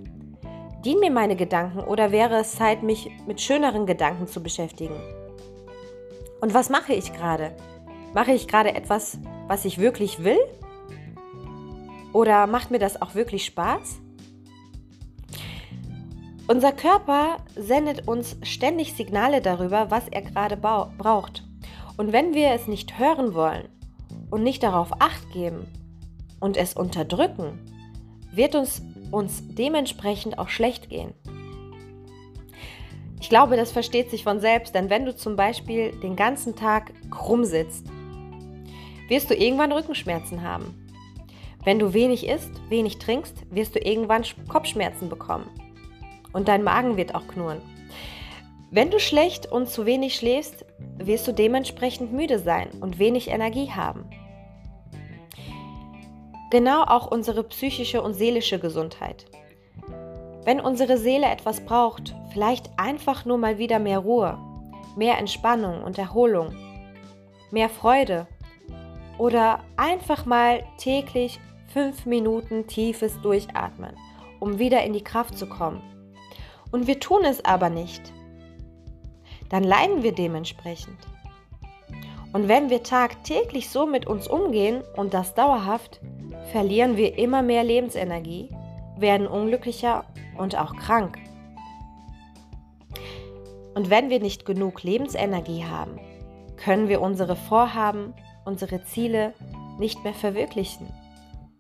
Dienen 0.83 1.01
mir 1.01 1.11
meine 1.11 1.37
Gedanken 1.37 1.81
oder 1.81 2.11
wäre 2.11 2.37
es 2.37 2.57
Zeit, 2.57 2.83
mich 2.83 3.11
mit 3.27 3.41
schöneren 3.41 3.85
Gedanken 3.87 4.27
zu 4.27 4.43
beschäftigen? 4.43 4.97
Und 6.41 6.55
was 6.55 6.71
mache 6.71 6.95
ich 6.95 7.13
gerade? 7.13 7.55
Mache 8.15 8.33
ich 8.33 8.49
gerade 8.49 8.75
etwas, 8.75 9.19
was 9.49 9.65
ich 9.65 9.79
wirklich 9.79 10.25
will? 10.25 10.39
Oder 12.13 12.47
macht 12.47 12.71
mir 12.71 12.79
das 12.79 13.03
auch 13.03 13.15
wirklich 13.15 13.45
Spaß? 13.45 14.01
Unser 16.47 16.73
Körper 16.73 17.39
sendet 17.57 18.07
uns 18.07 18.37
ständig 18.43 18.95
Signale 18.95 19.41
darüber, 19.41 19.91
was 19.91 20.09
er 20.09 20.23
gerade 20.23 20.57
braucht. 20.57 21.45
Und 21.97 22.13
wenn 22.13 22.35
wir 22.35 22.51
es 22.51 22.69
nicht 22.69 22.99
hören 22.99 23.35
wollen 23.35 23.69
und 24.31 24.43
nicht 24.43 24.63
darauf 24.63 25.01
acht 25.01 25.31
geben, 25.33 25.67
und 26.45 26.59
es 26.59 26.75
unterdrücken, 26.75 27.59
wird 28.31 28.55
uns, 28.55 28.83
uns 29.11 29.43
dementsprechend 29.49 30.39
auch 30.39 30.51
schlecht 30.51 30.91
gehen. 30.91 31.15
Ich 33.19 33.31
glaube, 33.31 33.57
das 33.57 33.73
versteht 33.73 34.11
sich 34.11 34.25
von 34.25 34.41
selbst, 34.41 34.75
denn 34.75 34.91
wenn 34.91 35.07
du 35.07 35.17
zum 35.17 35.37
Beispiel 35.37 35.93
den 36.03 36.17
ganzen 36.17 36.55
Tag 36.55 36.93
krumm 37.11 37.47
sitzt, 37.47 37.87
wirst 39.09 39.31
du 39.31 39.35
irgendwann 39.35 39.73
Rückenschmerzen 39.73 40.43
haben. 40.43 40.87
Wenn 41.65 41.79
du 41.79 41.95
wenig 41.95 42.27
isst, 42.27 42.51
wenig 42.69 42.99
trinkst, 42.99 43.35
wirst 43.51 43.75
du 43.75 43.79
irgendwann 43.79 44.25
Kopfschmerzen 44.49 45.09
bekommen. 45.09 45.49
Und 46.33 46.49
dein 46.49 46.63
Magen 46.63 46.97
wird 46.97 47.15
auch 47.15 47.27
knurren. 47.27 47.63
Wenn 48.71 48.91
du 48.91 48.99
schlecht 48.99 49.51
und 49.51 49.69
zu 49.69 49.87
wenig 49.87 50.17
schläfst, 50.17 50.67
wirst 50.99 51.27
du 51.29 51.33
dementsprechend 51.33 52.13
müde 52.13 52.39
sein 52.39 52.69
und 52.81 52.99
wenig 52.99 53.29
Energie 53.29 53.71
haben. 53.71 54.05
Genau 56.51 56.83
auch 56.83 57.11
unsere 57.11 57.45
psychische 57.45 58.03
und 58.03 58.15
seelische 58.15 58.59
Gesundheit. 58.59 59.27
Wenn 60.45 60.61
unsere 60.61 60.99
Seele 60.99 61.27
etwas 61.27 61.61
braucht, 61.65 62.15
vielleicht 62.33 62.71
einfach 62.77 63.25
nur 63.25 63.39
mal 63.39 63.59
wieder 63.59 63.79
mehr 63.79 64.01
Ruhe, 64.01 64.39
mehr 64.97 65.19
Entspannung 65.19 65.83
und 65.83 65.99
Erholung, 65.99 66.55
mehr 67.51 67.69
Freude 67.69 68.27
oder 69.19 69.61
einfach 69.77 70.27
mal 70.27 70.63
täglich 70.79 71.41
fünf 71.69 72.07
Minuten 72.07 72.67
tiefes 72.67 73.21
Durchatmen, 73.21 73.97
um 74.41 74.59
wieder 74.59 74.83
in 74.85 74.93
die 74.93 75.05
Kraft 75.05 75.37
zu 75.37 75.49
kommen. 75.49 75.83
Und 76.71 76.87
wir 76.87 77.01
tun 77.01 77.25
es 77.25 77.45
aber 77.45 77.71
nicht. 77.71 78.13
Dann 79.49 79.65
leiden 79.65 80.03
wir 80.03 80.13
dementsprechend. 80.13 80.99
Und 82.33 82.49
wenn 82.49 82.69
wir 82.69 82.83
tagtäglich 82.83 83.71
so 83.71 83.87
mit 83.87 84.07
uns 84.07 84.27
umgehen 84.27 84.83
und 84.97 85.15
das 85.15 85.35
dauerhaft, 85.35 86.01
verlieren 86.51 86.97
wir 86.97 87.17
immer 87.17 87.43
mehr 87.43 87.63
Lebensenergie, 87.63 88.51
werden 88.99 89.27
unglücklicher 89.27 90.05
und 90.37 90.59
auch 90.59 90.75
krank. 90.75 91.19
Und 93.75 93.91
wenn 93.91 94.11
wir 94.11 94.21
nicht 94.21 94.45
genug 94.45 94.83
Lebensenergie 94.83 95.65
haben, 95.65 95.99
können 96.57 96.89
wir 96.89 97.01
unsere 97.01 97.37
Vorhaben, 97.37 98.15
unsere 98.45 98.85
Ziele 98.85 99.33
nicht 99.79 100.03
mehr 100.05 100.15
verwirklichen. 100.15 100.87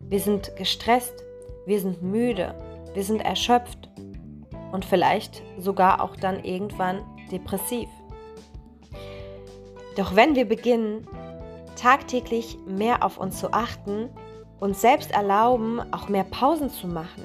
Wir 0.00 0.20
sind 0.20 0.54
gestresst, 0.56 1.14
wir 1.66 1.80
sind 1.80 2.02
müde, 2.02 2.54
wir 2.94 3.04
sind 3.04 3.20
erschöpft 3.20 3.90
und 4.72 4.84
vielleicht 4.84 5.42
sogar 5.58 6.02
auch 6.02 6.16
dann 6.16 6.44
irgendwann 6.44 7.00
depressiv. 7.30 7.88
Doch 9.96 10.16
wenn 10.16 10.34
wir 10.34 10.46
beginnen, 10.46 11.06
tagtäglich 11.76 12.58
mehr 12.66 13.04
auf 13.04 13.18
uns 13.18 13.38
zu 13.38 13.52
achten, 13.52 14.10
uns 14.60 14.80
selbst 14.80 15.10
erlauben, 15.12 15.80
auch 15.92 16.08
mehr 16.08 16.24
Pausen 16.24 16.70
zu 16.70 16.86
machen, 16.86 17.24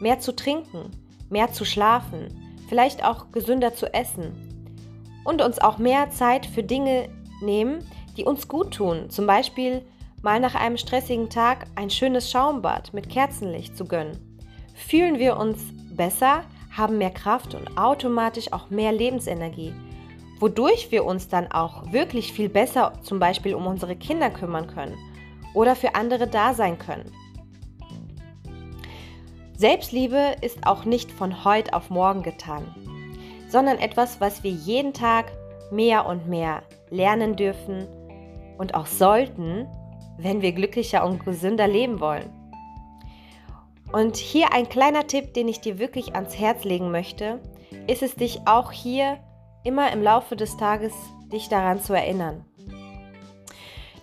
mehr 0.00 0.20
zu 0.20 0.34
trinken, 0.34 0.90
mehr 1.30 1.52
zu 1.52 1.64
schlafen, 1.64 2.28
vielleicht 2.68 3.04
auch 3.04 3.32
gesünder 3.32 3.74
zu 3.74 3.92
essen 3.92 4.32
und 5.24 5.42
uns 5.42 5.58
auch 5.58 5.78
mehr 5.78 6.10
Zeit 6.10 6.46
für 6.46 6.62
Dinge 6.62 7.08
nehmen, 7.40 7.78
die 8.16 8.24
uns 8.24 8.48
gut 8.48 8.74
tun, 8.74 9.10
zum 9.10 9.26
Beispiel 9.26 9.82
mal 10.22 10.40
nach 10.40 10.54
einem 10.54 10.76
stressigen 10.76 11.30
Tag 11.30 11.66
ein 11.74 11.90
schönes 11.90 12.30
Schaumbad 12.30 12.94
mit 12.94 13.08
Kerzenlicht 13.08 13.76
zu 13.76 13.84
gönnen, 13.84 14.38
fühlen 14.74 15.18
wir 15.18 15.36
uns 15.36 15.62
besser, 15.90 16.42
haben 16.76 16.98
mehr 16.98 17.10
Kraft 17.10 17.54
und 17.54 17.78
automatisch 17.78 18.52
auch 18.52 18.70
mehr 18.70 18.92
Lebensenergie 18.92 19.72
wodurch 20.44 20.90
wir 20.90 21.04
uns 21.04 21.28
dann 21.28 21.50
auch 21.50 21.90
wirklich 21.92 22.32
viel 22.32 22.48
besser 22.48 22.92
zum 23.02 23.18
Beispiel 23.18 23.54
um 23.54 23.66
unsere 23.66 23.96
Kinder 23.96 24.30
kümmern 24.30 24.66
können 24.66 24.96
oder 25.54 25.76
für 25.76 25.94
andere 25.94 26.26
da 26.26 26.54
sein 26.54 26.78
können. 26.78 27.10
Selbstliebe 29.56 30.36
ist 30.40 30.66
auch 30.66 30.84
nicht 30.84 31.10
von 31.12 31.44
heute 31.44 31.72
auf 31.72 31.88
morgen 31.88 32.22
getan, 32.22 32.74
sondern 33.48 33.78
etwas, 33.78 34.20
was 34.20 34.42
wir 34.42 34.50
jeden 34.50 34.92
Tag 34.92 35.32
mehr 35.70 36.06
und 36.06 36.28
mehr 36.28 36.62
lernen 36.90 37.36
dürfen 37.36 37.86
und 38.58 38.74
auch 38.74 38.86
sollten, 38.86 39.66
wenn 40.18 40.42
wir 40.42 40.52
glücklicher 40.52 41.04
und 41.04 41.24
gesünder 41.24 41.66
leben 41.66 42.00
wollen. 42.00 42.30
Und 43.92 44.16
hier 44.16 44.52
ein 44.52 44.68
kleiner 44.68 45.06
Tipp, 45.06 45.34
den 45.34 45.48
ich 45.48 45.60
dir 45.60 45.78
wirklich 45.78 46.14
ans 46.14 46.38
Herz 46.38 46.64
legen 46.64 46.90
möchte, 46.90 47.40
ist 47.86 48.02
es 48.02 48.16
dich 48.16 48.40
auch 48.46 48.72
hier 48.72 49.18
immer 49.62 49.92
im 49.92 50.02
Laufe 50.02 50.36
des 50.36 50.56
Tages 50.56 50.92
dich 51.32 51.48
daran 51.48 51.80
zu 51.80 51.94
erinnern. 51.94 52.44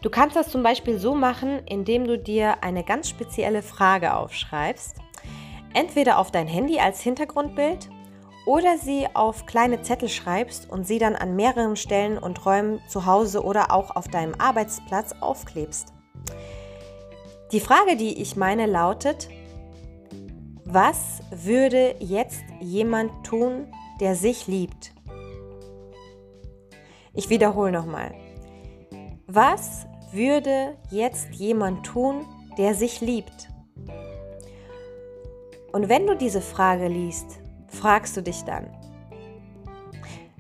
Du 0.01 0.09
kannst 0.09 0.35
das 0.35 0.49
zum 0.49 0.63
Beispiel 0.63 0.97
so 0.97 1.13
machen, 1.13 1.61
indem 1.67 2.07
du 2.07 2.17
dir 2.17 2.63
eine 2.63 2.83
ganz 2.83 3.07
spezielle 3.07 3.61
Frage 3.61 4.15
aufschreibst, 4.15 4.97
entweder 5.73 6.17
auf 6.17 6.31
dein 6.31 6.47
Handy 6.47 6.79
als 6.79 7.01
Hintergrundbild 7.01 7.90
oder 8.45 8.77
sie 8.77 9.07
auf 9.13 9.45
kleine 9.45 9.81
Zettel 9.81 10.09
schreibst 10.09 10.69
und 10.69 10.87
sie 10.87 10.99
dann 10.99 11.15
an 11.15 11.35
mehreren 11.35 11.75
Stellen 11.75 12.17
und 12.17 12.45
Räumen 12.45 12.79
zu 12.87 13.05
Hause 13.05 13.43
oder 13.43 13.71
auch 13.71 13.95
auf 13.95 14.07
deinem 14.07 14.35
Arbeitsplatz 14.39 15.13
aufklebst. 15.19 15.93
Die 17.51 17.59
Frage, 17.59 17.97
die 17.97 18.21
ich 18.21 18.35
meine, 18.35 18.65
lautet, 18.65 19.29
was 20.63 21.19
würde 21.31 21.95
jetzt 21.99 22.43
jemand 22.61 23.25
tun, 23.25 23.67
der 23.99 24.15
sich 24.15 24.47
liebt? 24.47 24.93
Ich 27.13 27.29
wiederhole 27.29 27.73
nochmal. 27.73 28.13
Was 29.27 29.85
würde 30.13 30.77
jetzt 30.89 31.29
jemand 31.31 31.85
tun, 31.85 32.25
der 32.57 32.73
sich 32.73 33.01
liebt? 33.01 33.49
Und 35.73 35.89
wenn 35.89 36.07
du 36.07 36.15
diese 36.15 36.41
Frage 36.41 36.87
liest, 36.87 37.40
fragst 37.71 38.15
du 38.15 38.21
dich 38.21 38.43
dann, 38.43 38.69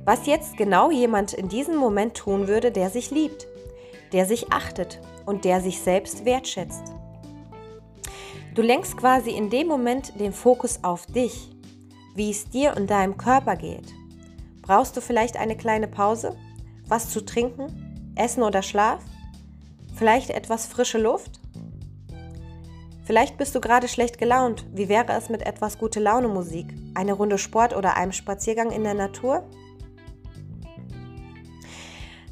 was 0.05 0.25
jetzt 0.25 0.57
genau 0.57 0.91
jemand 0.91 1.33
in 1.33 1.49
diesem 1.49 1.75
Moment 1.75 2.15
tun 2.15 2.47
würde, 2.47 2.71
der 2.71 2.89
sich 2.89 3.11
liebt, 3.11 3.47
der 4.11 4.25
sich 4.25 4.51
achtet 4.51 4.99
und 5.25 5.45
der 5.45 5.61
sich 5.61 5.79
selbst 5.79 6.25
wertschätzt. 6.25 6.93
Du 8.53 8.61
lenkst 8.61 8.97
quasi 8.97 9.31
in 9.31 9.49
dem 9.49 9.67
Moment 9.67 10.19
den 10.19 10.33
Fokus 10.33 10.83
auf 10.83 11.05
dich, 11.05 11.49
wie 12.15 12.31
es 12.31 12.49
dir 12.49 12.75
und 12.75 12.89
deinem 12.89 13.17
Körper 13.17 13.55
geht. 13.55 13.93
Brauchst 14.61 14.97
du 14.97 15.01
vielleicht 15.01 15.37
eine 15.37 15.55
kleine 15.55 15.87
Pause? 15.87 16.35
Was 16.87 17.09
zu 17.09 17.23
trinken? 17.23 18.13
Essen 18.15 18.43
oder 18.43 18.61
Schlaf? 18.61 19.01
Vielleicht 19.95 20.29
etwas 20.29 20.65
frische 20.65 20.97
Luft? 20.97 21.40
Vielleicht 23.03 23.37
bist 23.37 23.55
du 23.55 23.61
gerade 23.61 23.87
schlecht 23.87 24.17
gelaunt. 24.17 24.65
Wie 24.73 24.87
wäre 24.87 25.13
es 25.13 25.29
mit 25.29 25.41
etwas 25.41 25.77
gute 25.77 25.99
Laune 25.99 26.27
Musik? 26.27 26.67
Eine 26.93 27.13
Runde 27.13 27.37
Sport 27.37 27.75
oder 27.75 27.97
einem 27.97 28.11
Spaziergang 28.11 28.71
in 28.71 28.83
der 28.83 28.93
Natur? 28.93 29.43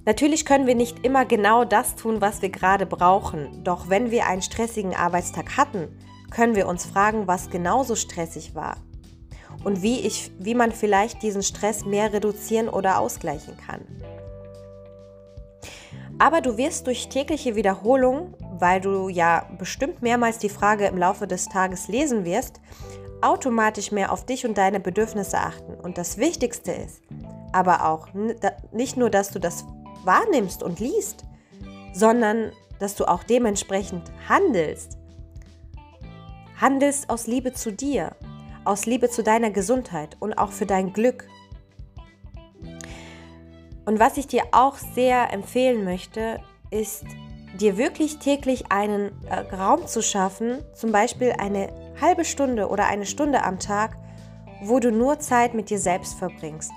Natürlich 0.06 0.46
können 0.46 0.68
wir 0.68 0.76
nicht 0.76 1.06
immer 1.06 1.26
genau 1.26 1.66
das 1.66 1.96
tun, 1.96 2.22
was 2.22 2.42
wir 2.42 2.50
gerade 2.50 2.86
brauchen. 2.86 3.64
Doch 3.64 3.90
wenn 3.90 4.12
wir 4.12 4.28
einen 4.28 4.42
stressigen 4.42 4.96
Arbeitstag 4.96 5.58
hatten, 5.58 5.88
können 6.32 6.56
wir 6.56 6.68
uns 6.68 6.86
fragen, 6.86 7.28
was 7.28 7.50
genauso 7.50 7.96
stressig 7.96 8.56
war 8.56 8.78
und 9.64 9.82
wie, 9.82 10.00
ich, 10.00 10.32
wie 10.40 10.56
man 10.56 10.72
vielleicht 10.72 11.22
diesen 11.24 11.44
Stress 11.44 11.86
mehr 11.86 12.14
reduzieren 12.14 12.70
oder 12.70 13.00
ausgleichen 13.00 13.58
kann. 13.58 13.82
Aber 16.18 16.42
du 16.42 16.58
wirst 16.58 16.88
durch 16.88 17.10
tägliche 17.10 17.56
Wiederholung, 17.56 18.34
weil 18.60 18.82
du 18.82 19.10
ja 19.10 19.46
bestimmt 19.58 20.02
mehrmals 20.02 20.38
die 20.38 20.50
Frage 20.50 20.86
im 20.86 20.98
Laufe 20.98 21.28
des 21.28 21.48
Tages 21.48 21.88
lesen 21.88 22.26
wirst, 22.26 22.62
automatisch 23.22 23.92
mehr 23.92 24.12
auf 24.12 24.26
dich 24.26 24.46
und 24.46 24.58
deine 24.58 24.80
Bedürfnisse 24.80 25.38
achten. 25.38 25.74
Und 25.74 25.98
das 25.98 26.18
Wichtigste 26.18 26.72
ist 26.72 27.02
aber 27.52 27.88
auch 27.88 28.08
nicht 28.72 28.96
nur, 28.96 29.10
dass 29.10 29.32
du 29.32 29.40
das 29.40 29.66
wahrnimmst 30.04 30.62
und 30.62 30.80
liest, 30.80 31.26
sondern 31.94 32.52
dass 32.80 32.96
du 32.96 33.06
auch 33.06 33.24
dementsprechend 33.24 34.04
handelst. 34.28 34.98
Handelst 36.62 37.10
aus 37.10 37.28
Liebe 37.28 37.54
zu 37.54 37.72
dir, 37.72 38.16
aus 38.66 38.86
Liebe 38.86 39.10
zu 39.10 39.24
deiner 39.24 39.50
Gesundheit 39.50 40.16
und 40.20 40.34
auch 40.38 40.52
für 40.52 40.66
dein 40.66 40.94
Glück 40.94 41.26
und 43.90 44.00
was 44.00 44.18
ich 44.18 44.28
dir 44.28 44.44
auch 44.52 44.76
sehr 44.76 45.34
empfehlen 45.34 45.84
möchte, 45.84 46.40
ist 46.70 47.06
dir 47.58 47.78
wirklich 47.78 48.20
täglich 48.20 48.72
einen 48.72 49.12
äh, 49.28 49.56
Raum 49.56 49.88
zu 49.88 50.02
schaffen, 50.02 50.60
zum 50.74 50.92
Beispiel 50.92 51.34
eine 51.38 51.70
halbe 52.00 52.26
Stunde 52.26 52.70
oder 52.70 52.86
eine 52.88 53.06
Stunde 53.06 53.44
am 53.44 53.60
Tag, 53.60 53.98
wo 54.62 54.80
du 54.80 54.92
nur 54.92 55.20
Zeit 55.20 55.54
mit 55.54 55.70
dir 55.70 55.80
selbst 55.80 56.16
verbringst. 56.16 56.72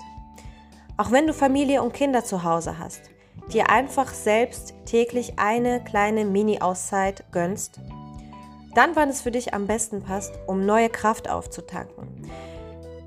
Auch 0.97 1.11
wenn 1.11 1.27
du 1.27 1.33
Familie 1.33 1.81
und 1.81 1.93
Kinder 1.93 2.23
zu 2.23 2.43
Hause 2.43 2.77
hast, 2.79 3.01
dir 3.51 3.69
einfach 3.69 4.13
selbst 4.13 4.73
täglich 4.85 5.33
eine 5.37 5.83
kleine 5.83 6.23
Mini-Auszeit 6.25 7.25
gönnst, 7.31 7.79
dann, 8.73 8.95
wann 8.95 9.09
es 9.09 9.21
für 9.21 9.31
dich 9.31 9.53
am 9.53 9.67
besten 9.67 10.01
passt, 10.01 10.33
um 10.47 10.65
neue 10.65 10.89
Kraft 10.89 11.29
aufzutanken. 11.29 12.07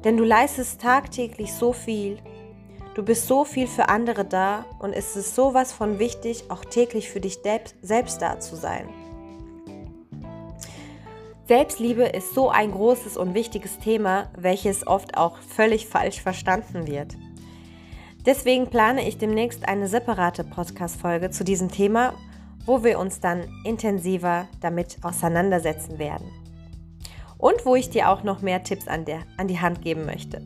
Denn 0.05 0.16
du 0.16 0.24
leistest 0.24 0.81
tagtäglich 0.81 1.52
so 1.52 1.72
viel 1.72 2.18
Du 2.97 3.03
bist 3.03 3.27
so 3.27 3.45
viel 3.45 3.67
für 3.67 3.91
andere 3.91 4.25
da 4.25 4.65
und 4.79 4.95
es 4.95 5.17
ist 5.17 5.35
sowas 5.35 5.71
von 5.71 5.99
wichtig, 5.99 6.45
auch 6.49 6.65
täglich 6.65 7.11
für 7.11 7.21
dich 7.21 7.41
selbst 7.83 8.23
da 8.23 8.41
zu 8.41 8.57
sein. 8.57 8.89
Selbstliebe 11.47 12.05
ist 12.05 12.33
so 12.33 12.49
ein 12.49 12.73
großes 12.73 13.19
und 13.19 13.35
wichtiges 13.35 13.79
Thema, 13.81 14.31
welches 14.35 14.87
oft 14.87 15.19
auch 15.19 15.37
völlig 15.37 15.87
falsch 15.87 16.23
verstanden 16.23 16.87
wird. 16.87 17.19
Deswegen 18.25 18.71
plane 18.71 19.07
ich 19.07 19.19
demnächst 19.19 19.69
eine 19.69 19.89
separate 19.89 20.43
Podcast-Folge 20.43 21.29
zu 21.29 21.45
diesem 21.45 21.71
Thema, 21.71 22.15
wo 22.65 22.83
wir 22.83 22.99
uns 22.99 23.21
dann 23.21 23.45
intensiver 23.65 24.49
damit 24.63 24.97
auseinandersetzen 25.03 25.99
werden. 25.99 26.31
Und 27.37 27.67
wo 27.67 27.77
ich 27.77 27.91
dir 27.91 28.09
auch 28.09 28.23
noch 28.23 28.41
mehr 28.41 28.63
Tipps 28.63 28.89
an, 28.89 29.05
der, 29.05 29.21
an 29.37 29.49
die 29.49 29.61
Hand 29.61 29.83
geben 29.83 30.07
möchte. 30.07 30.41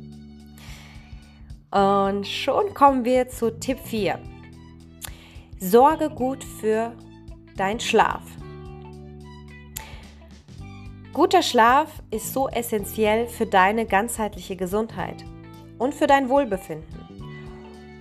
Und 1.70 2.26
schon 2.26 2.74
kommen 2.74 3.04
wir 3.04 3.28
zu 3.28 3.58
Tipp 3.58 3.78
4. 3.84 4.18
Sorge 5.58 6.10
gut 6.10 6.42
für 6.42 6.92
deinen 7.56 7.80
Schlaf. 7.80 8.22
Guter 11.12 11.42
Schlaf 11.42 12.02
ist 12.10 12.32
so 12.32 12.48
essentiell 12.48 13.28
für 13.28 13.46
deine 13.46 13.84
ganzheitliche 13.84 14.56
Gesundheit 14.56 15.24
und 15.78 15.94
für 15.94 16.06
dein 16.06 16.28
Wohlbefinden. 16.28 17.00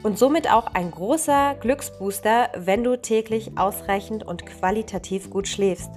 und 0.01 0.17
somit 0.17 0.49
auch 0.49 0.67
ein 0.73 0.91
großer 0.91 1.55
Glücksbooster, 1.59 2.49
wenn 2.55 2.83
du 2.83 2.95
täglich 2.95 3.57
ausreichend 3.57 4.25
und 4.25 4.45
qualitativ 4.45 5.29
gut 5.29 5.47
schläfst. 5.47 5.91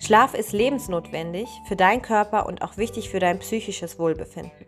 Schlaf 0.00 0.34
ist 0.34 0.52
lebensnotwendig 0.52 1.48
für 1.66 1.76
deinen 1.76 2.02
Körper 2.02 2.46
und 2.46 2.62
auch 2.62 2.76
wichtig 2.76 3.10
für 3.10 3.20
dein 3.20 3.38
psychisches 3.38 3.98
Wohlbefinden. 3.98 4.67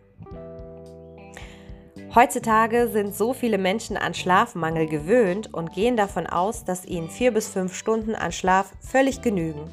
Heutzutage 2.13 2.89
sind 2.89 3.15
so 3.15 3.31
viele 3.31 3.57
Menschen 3.57 3.95
an 3.95 4.13
Schlafmangel 4.13 4.85
gewöhnt 4.87 5.53
und 5.53 5.71
gehen 5.71 5.95
davon 5.95 6.27
aus, 6.27 6.65
dass 6.65 6.85
ihnen 6.85 7.09
vier 7.09 7.31
bis 7.31 7.47
fünf 7.47 7.73
Stunden 7.73 8.15
an 8.15 8.33
Schlaf 8.33 8.73
völlig 8.81 9.21
genügen. 9.21 9.69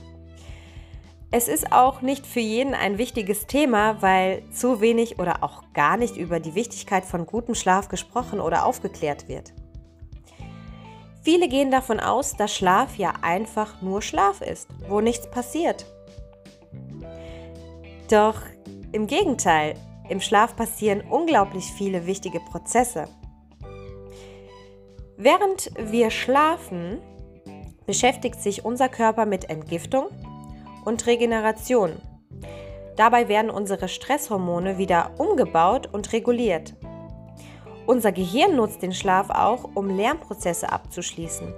Es 1.32 1.48
ist 1.48 1.72
auch 1.72 2.00
nicht 2.00 2.24
für 2.24 2.40
jeden 2.40 2.74
ein 2.74 2.96
wichtiges 2.96 3.48
Thema, 3.48 4.00
weil 4.02 4.44
zu 4.52 4.80
wenig 4.80 5.18
oder 5.18 5.42
auch 5.42 5.64
gar 5.74 5.96
nicht 5.96 6.16
über 6.16 6.38
die 6.38 6.54
Wichtigkeit 6.54 7.04
von 7.04 7.26
gutem 7.26 7.56
Schlaf 7.56 7.88
gesprochen 7.88 8.40
oder 8.40 8.64
aufgeklärt 8.64 9.26
wird. 9.26 9.52
Viele 11.22 11.48
gehen 11.48 11.72
davon 11.72 11.98
aus, 11.98 12.36
dass 12.36 12.54
Schlaf 12.54 12.96
ja 12.96 13.14
einfach 13.20 13.82
nur 13.82 14.00
Schlaf 14.00 14.42
ist, 14.42 14.68
wo 14.88 15.00
nichts 15.00 15.28
passiert. 15.28 15.84
Doch 18.08 18.40
im 18.92 19.08
Gegenteil, 19.08 19.74
im 20.08 20.20
Schlaf 20.20 20.56
passieren 20.56 21.02
unglaublich 21.02 21.72
viele 21.72 22.06
wichtige 22.06 22.40
Prozesse. 22.40 23.04
Während 25.16 25.72
wir 25.76 26.10
schlafen, 26.10 26.98
beschäftigt 27.86 28.40
sich 28.40 28.64
unser 28.64 28.88
Körper 28.88 29.26
mit 29.26 29.50
Entgiftung 29.50 30.06
und 30.84 31.06
Regeneration. 31.06 31.96
Dabei 32.96 33.28
werden 33.28 33.50
unsere 33.50 33.88
Stresshormone 33.88 34.78
wieder 34.78 35.12
umgebaut 35.18 35.88
und 35.92 36.12
reguliert. 36.12 36.74
Unser 37.86 38.12
Gehirn 38.12 38.56
nutzt 38.56 38.82
den 38.82 38.92
Schlaf 38.92 39.30
auch, 39.30 39.70
um 39.74 39.88
Lernprozesse 39.88 40.70
abzuschließen, 40.70 41.54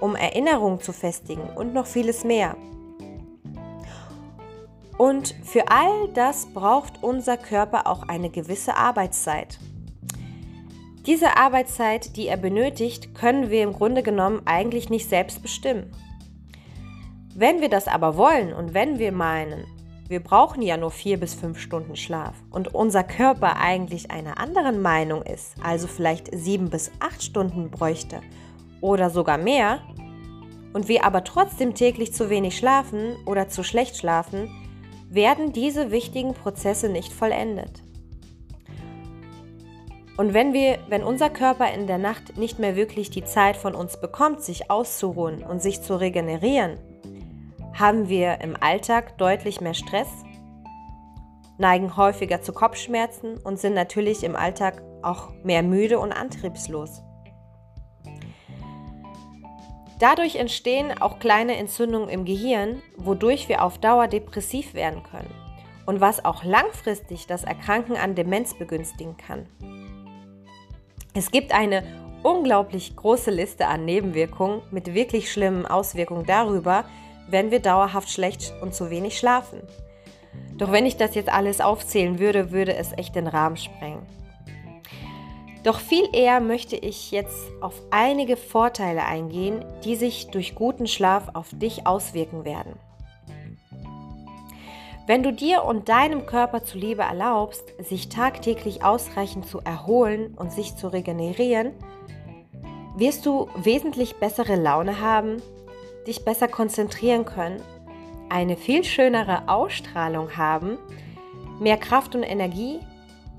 um 0.00 0.14
Erinnerungen 0.14 0.80
zu 0.80 0.92
festigen 0.92 1.48
und 1.56 1.72
noch 1.72 1.86
vieles 1.86 2.22
mehr. 2.24 2.56
Und 5.00 5.34
für 5.44 5.70
all 5.70 6.08
das 6.12 6.44
braucht 6.52 7.02
unser 7.02 7.38
Körper 7.38 7.86
auch 7.86 8.06
eine 8.06 8.28
gewisse 8.28 8.76
Arbeitszeit. 8.76 9.58
Diese 11.06 11.38
Arbeitszeit, 11.38 12.18
die 12.18 12.26
er 12.26 12.36
benötigt, 12.36 13.14
können 13.14 13.48
wir 13.48 13.62
im 13.62 13.72
Grunde 13.72 14.02
genommen 14.02 14.42
eigentlich 14.44 14.90
nicht 14.90 15.08
selbst 15.08 15.40
bestimmen. 15.40 15.90
Wenn 17.34 17.62
wir 17.62 17.70
das 17.70 17.88
aber 17.88 18.18
wollen 18.18 18.52
und 18.52 18.74
wenn 18.74 18.98
wir 18.98 19.10
meinen, 19.10 19.64
wir 20.06 20.20
brauchen 20.20 20.60
ja 20.60 20.76
nur 20.76 20.90
vier 20.90 21.18
bis 21.18 21.32
fünf 21.32 21.58
Stunden 21.58 21.96
Schlaf 21.96 22.34
und 22.50 22.74
unser 22.74 23.02
Körper 23.02 23.56
eigentlich 23.56 24.10
einer 24.10 24.36
anderen 24.36 24.82
Meinung 24.82 25.22
ist, 25.22 25.54
also 25.62 25.86
vielleicht 25.86 26.28
sieben 26.36 26.68
bis 26.68 26.92
acht 27.00 27.22
Stunden 27.22 27.70
bräuchte 27.70 28.20
oder 28.82 29.08
sogar 29.08 29.38
mehr, 29.38 29.78
und 30.74 30.88
wir 30.88 31.04
aber 31.06 31.24
trotzdem 31.24 31.74
täglich 31.74 32.12
zu 32.12 32.28
wenig 32.28 32.56
schlafen 32.56 33.16
oder 33.24 33.48
zu 33.48 33.64
schlecht 33.64 33.96
schlafen, 33.96 34.59
werden 35.10 35.52
diese 35.52 35.90
wichtigen 35.90 36.34
Prozesse 36.34 36.88
nicht 36.88 37.12
vollendet. 37.12 37.82
Und 40.16 40.34
wenn 40.34 40.52
wir, 40.52 40.78
wenn 40.88 41.02
unser 41.02 41.30
Körper 41.30 41.72
in 41.72 41.86
der 41.86 41.98
Nacht 41.98 42.36
nicht 42.38 42.58
mehr 42.58 42.76
wirklich 42.76 43.10
die 43.10 43.24
Zeit 43.24 43.56
von 43.56 43.74
uns 43.74 44.00
bekommt, 44.00 44.42
sich 44.42 44.70
auszuruhen 44.70 45.42
und 45.42 45.60
sich 45.60 45.82
zu 45.82 45.98
regenerieren, 45.98 46.78
haben 47.72 48.08
wir 48.08 48.40
im 48.40 48.56
Alltag 48.60 49.18
deutlich 49.18 49.60
mehr 49.60 49.74
Stress, 49.74 50.08
neigen 51.58 51.96
häufiger 51.96 52.42
zu 52.42 52.52
Kopfschmerzen 52.52 53.38
und 53.38 53.58
sind 53.58 53.74
natürlich 53.74 54.22
im 54.22 54.36
Alltag 54.36 54.82
auch 55.02 55.30
mehr 55.42 55.62
müde 55.62 55.98
und 55.98 56.12
antriebslos. 56.12 57.02
Dadurch 60.00 60.36
entstehen 60.36 61.00
auch 61.00 61.18
kleine 61.18 61.56
Entzündungen 61.56 62.08
im 62.08 62.24
Gehirn, 62.24 62.82
wodurch 62.96 63.50
wir 63.50 63.62
auf 63.62 63.76
Dauer 63.78 64.08
depressiv 64.08 64.72
werden 64.72 65.02
können 65.02 65.30
und 65.84 66.00
was 66.00 66.24
auch 66.24 66.42
langfristig 66.42 67.26
das 67.26 67.44
Erkranken 67.44 67.96
an 67.96 68.14
Demenz 68.14 68.54
begünstigen 68.54 69.16
kann. 69.18 69.46
Es 71.12 71.30
gibt 71.30 71.52
eine 71.52 71.82
unglaublich 72.22 72.96
große 72.96 73.30
Liste 73.30 73.66
an 73.66 73.84
Nebenwirkungen 73.84 74.62
mit 74.70 74.94
wirklich 74.94 75.30
schlimmen 75.30 75.66
Auswirkungen 75.66 76.24
darüber, 76.24 76.84
wenn 77.28 77.50
wir 77.50 77.60
dauerhaft 77.60 78.10
schlecht 78.10 78.54
und 78.62 78.74
zu 78.74 78.88
wenig 78.88 79.18
schlafen. 79.18 79.60
Doch 80.56 80.72
wenn 80.72 80.86
ich 80.86 80.96
das 80.96 81.14
jetzt 81.14 81.30
alles 81.30 81.60
aufzählen 81.60 82.18
würde, 82.18 82.52
würde 82.52 82.74
es 82.74 82.96
echt 82.96 83.16
den 83.16 83.26
Rahmen 83.26 83.58
sprengen. 83.58 84.06
Doch 85.62 85.78
viel 85.78 86.08
eher 86.12 86.40
möchte 86.40 86.76
ich 86.76 87.10
jetzt 87.10 87.50
auf 87.60 87.74
einige 87.90 88.36
Vorteile 88.36 89.04
eingehen, 89.04 89.64
die 89.84 89.96
sich 89.96 90.28
durch 90.28 90.54
guten 90.54 90.86
Schlaf 90.86 91.28
auf 91.34 91.48
dich 91.52 91.86
auswirken 91.86 92.44
werden. 92.44 92.74
Wenn 95.06 95.22
du 95.22 95.32
dir 95.32 95.64
und 95.64 95.88
deinem 95.88 96.24
Körper 96.24 96.64
zuliebe 96.64 97.02
erlaubst, 97.02 97.64
sich 97.78 98.08
tagtäglich 98.08 98.84
ausreichend 98.84 99.46
zu 99.46 99.58
erholen 99.60 100.34
und 100.34 100.52
sich 100.52 100.76
zu 100.76 100.88
regenerieren, 100.88 101.72
wirst 102.96 103.26
du 103.26 103.48
wesentlich 103.56 104.16
bessere 104.16 104.56
Laune 104.56 105.00
haben, 105.00 105.42
dich 106.06 106.24
besser 106.24 106.48
konzentrieren 106.48 107.24
können, 107.24 107.60
eine 108.28 108.56
viel 108.56 108.84
schönere 108.84 109.48
Ausstrahlung 109.48 110.36
haben, 110.36 110.78
mehr 111.58 111.76
Kraft 111.76 112.14
und 112.14 112.22
Energie 112.22 112.78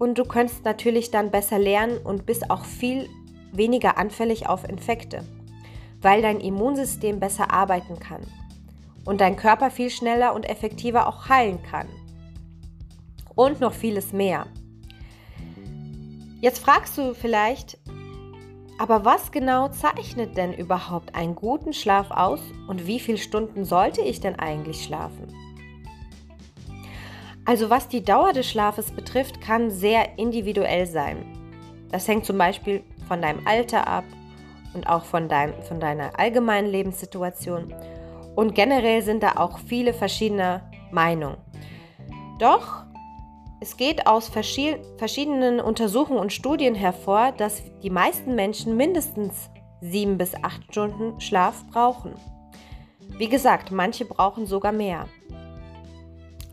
und 0.02 0.18
du 0.18 0.26
kannst 0.26 0.66
natürlich 0.66 1.12
dann 1.12 1.30
besser 1.30 1.60
lernen 1.60 2.00
und 2.00 2.26
bist 2.26 2.50
auch 2.50 2.66
viel 2.66 3.08
weniger 3.52 4.00
anfällig 4.00 4.50
auf 4.50 4.68
Infekte, 4.68 5.24
weil 6.02 6.24
dein 6.24 6.40
Immunsystem 6.40 7.20
besser 7.20 7.54
arbeiten 7.54 8.00
kann 8.00 8.22
und 9.06 9.22
dein 9.22 9.36
Körper 9.36 9.70
viel 9.70 9.92
schneller 9.92 10.34
und 10.34 10.50
effektiver 10.50 11.08
auch 11.08 11.30
heilen 11.30 11.62
kann. 11.62 11.88
Und 13.36 13.60
noch 13.60 13.74
vieles 13.74 14.12
mehr. 14.12 14.48
Jetzt 16.40 16.58
fragst 16.58 16.98
du 16.98 17.14
vielleicht, 17.14 17.78
aber 18.80 19.06
was 19.06 19.32
genau 19.32 19.68
zeichnet 19.68 20.36
denn 20.36 20.52
überhaupt 20.52 21.14
einen 21.14 21.36
guten 21.36 21.74
Schlaf 21.74 22.10
aus 22.10 22.42
und 22.68 22.88
wie 22.88 23.00
viele 23.00 23.20
Stunden 23.20 23.66
sollte 23.66 24.02
ich 24.02 24.20
denn 24.20 24.40
eigentlich 24.40 24.84
schlafen? 24.84 25.28
Also 27.52 27.70
was 27.70 27.90
die 27.90 28.02
Dauer 28.02 28.32
des 28.32 28.50
Schlafes 28.50 28.92
betrifft, 28.92 29.42
kann 29.42 29.72
sehr 29.72 30.18
individuell 30.18 30.86
sein. 30.86 31.26
Das 31.92 32.08
hängt 32.08 32.26
zum 32.26 32.38
Beispiel 32.38 32.82
von 33.10 33.22
deinem 33.22 33.46
Alter 33.46 33.90
ab 33.90 34.06
und 34.74 34.88
auch 34.88 35.04
von, 35.04 35.28
dein, 35.28 35.62
von 35.64 35.82
deiner 35.82 36.18
allgemeinen 36.18 36.70
Lebenssituation. 36.70 37.74
Und 38.38 38.56
generell 38.56 39.02
sind 39.02 39.22
da 39.22 39.34
auch 39.36 39.60
viele 39.60 39.94
verschiedene 39.94 40.62
Meinungen. 40.92 41.36
Doch 42.40 42.86
es 43.60 43.76
geht 43.76 44.08
aus 44.08 44.30
verschiedenen 44.30 45.60
Untersuchungen 45.60 46.22
und 46.22 46.32
Studien 46.32 46.74
hervor, 46.74 47.34
dass 47.34 47.64
die 47.84 47.90
meisten 47.90 48.34
Menschen 48.34 48.78
mindestens 48.78 49.50
sieben 49.82 50.18
bis 50.18 50.42
acht 50.42 50.64
Stunden 50.72 51.20
Schlaf 51.20 51.66
brauchen. 51.70 52.14
Wie 53.18 53.28
gesagt, 53.28 53.72
manche 53.72 54.06
brauchen 54.06 54.46
sogar 54.46 54.72
mehr. 54.72 55.06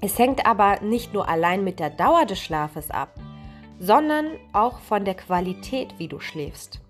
Es 0.01 0.19
hängt 0.19 0.47
aber 0.47 0.81
nicht 0.81 1.13
nur 1.13 1.29
allein 1.29 1.65
mit 1.65 1.81
der 1.81 1.91
Dauer 1.91 2.25
des 2.25 2.41
Schlafes 2.41 2.91
ab, 2.91 3.15
sondern 3.81 4.27
auch 4.53 4.79
von 4.79 5.05
der 5.05 5.15
Qualität, 5.15 5.95
wie 5.99 6.09
du 6.09 6.21
schläfst. 6.21 6.81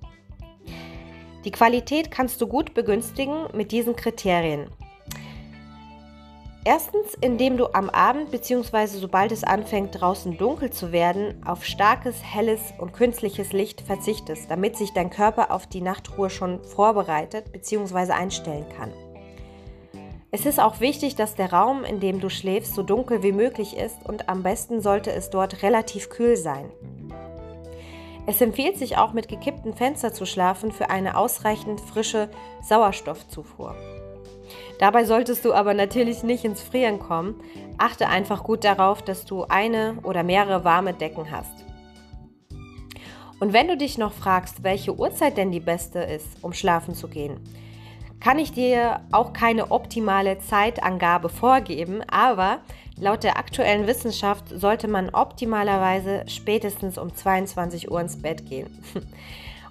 Die 1.44 1.50
Qualität 1.50 2.10
kannst 2.10 2.40
du 2.40 2.46
gut 2.46 2.74
begünstigen 2.74 3.46
mit 3.54 3.72
diesen 3.72 3.96
Kriterien. 3.96 4.68
Erstens, 6.64 7.14
indem 7.22 7.56
du 7.56 7.72
am 7.72 7.88
Abend 7.88 8.30
bzw. 8.30 8.86
sobald 8.88 9.32
es 9.32 9.42
anfängt 9.42 9.98
draußen 9.98 10.36
dunkel 10.36 10.68
zu 10.68 10.92
werden, 10.92 11.42
auf 11.46 11.64
starkes, 11.64 12.16
helles 12.22 12.60
und 12.76 12.92
künstliches 12.92 13.54
Licht 13.54 13.80
verzichtest, 13.80 14.50
damit 14.50 14.76
sich 14.76 14.92
dein 14.92 15.08
Körper 15.08 15.50
auf 15.50 15.66
die 15.66 15.80
Nachtruhe 15.80 16.28
schon 16.28 16.62
vorbereitet 16.62 17.52
bzw. 17.52 18.12
einstellen 18.12 18.66
kann. 18.76 18.92
Es 20.30 20.44
ist 20.44 20.60
auch 20.60 20.80
wichtig, 20.80 21.16
dass 21.16 21.36
der 21.36 21.52
Raum, 21.52 21.84
in 21.84 22.00
dem 22.00 22.20
du 22.20 22.28
schläfst, 22.28 22.74
so 22.74 22.82
dunkel 22.82 23.22
wie 23.22 23.32
möglich 23.32 23.76
ist 23.76 23.96
und 24.04 24.28
am 24.28 24.42
besten 24.42 24.82
sollte 24.82 25.10
es 25.10 25.30
dort 25.30 25.62
relativ 25.62 26.10
kühl 26.10 26.36
sein. 26.36 26.70
Es 28.26 28.42
empfiehlt 28.42 28.76
sich 28.76 28.98
auch 28.98 29.14
mit 29.14 29.28
gekippten 29.28 29.72
Fenstern 29.72 30.12
zu 30.12 30.26
schlafen 30.26 30.70
für 30.70 30.90
eine 30.90 31.16
ausreichend 31.16 31.80
frische 31.80 32.28
Sauerstoffzufuhr. 32.62 33.74
Dabei 34.78 35.06
solltest 35.06 35.46
du 35.46 35.54
aber 35.54 35.72
natürlich 35.72 36.22
nicht 36.22 36.44
ins 36.44 36.60
Frieren 36.60 36.98
kommen. 36.98 37.40
Achte 37.78 38.08
einfach 38.08 38.44
gut 38.44 38.64
darauf, 38.64 39.00
dass 39.00 39.24
du 39.24 39.44
eine 39.44 39.96
oder 40.02 40.24
mehrere 40.24 40.62
warme 40.62 40.92
Decken 40.92 41.30
hast. 41.30 41.64
Und 43.40 43.54
wenn 43.54 43.68
du 43.68 43.78
dich 43.78 43.96
noch 43.96 44.12
fragst, 44.12 44.62
welche 44.62 44.94
Uhrzeit 44.94 45.38
denn 45.38 45.52
die 45.52 45.60
beste 45.60 46.00
ist, 46.00 46.26
um 46.42 46.52
schlafen 46.52 46.94
zu 46.94 47.08
gehen, 47.08 47.40
kann 48.20 48.38
ich 48.38 48.52
dir 48.52 49.00
auch 49.12 49.32
keine 49.32 49.70
optimale 49.70 50.38
Zeitangabe 50.38 51.28
vorgeben, 51.28 52.02
aber 52.10 52.58
laut 52.98 53.24
der 53.24 53.38
aktuellen 53.38 53.86
Wissenschaft 53.86 54.48
sollte 54.48 54.88
man 54.88 55.10
optimalerweise 55.10 56.24
spätestens 56.26 56.98
um 56.98 57.14
22 57.14 57.90
Uhr 57.90 58.00
ins 58.00 58.20
Bett 58.20 58.46
gehen. 58.46 58.68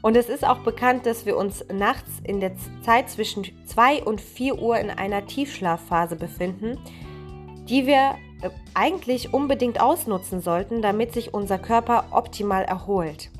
Und 0.01 0.15
es 0.15 0.29
ist 0.29 0.45
auch 0.45 0.60
bekannt, 0.60 1.05
dass 1.05 1.25
wir 1.25 1.36
uns 1.36 1.65
nachts 1.73 2.10
in 2.23 2.39
der 2.39 2.51
Zeit 2.83 3.10
zwischen 3.10 3.45
2 3.65 4.03
und 4.03 4.21
4 4.21 4.62
Uhr 4.62 4.77
in 4.77 4.91
einer 4.91 5.25
Tiefschlafphase 5.25 6.15
befinden, 6.15 6.77
die 7.67 7.88
wir 7.88 8.15
äh, 8.41 8.49
eigentlich 8.73 9.33
unbedingt 9.33 9.81
ausnutzen 9.81 10.39
sollten, 10.39 10.81
damit 10.81 11.13
sich 11.13 11.33
unser 11.33 11.57
Körper 11.57 12.05
optimal 12.12 12.63
erholt. 12.63 13.31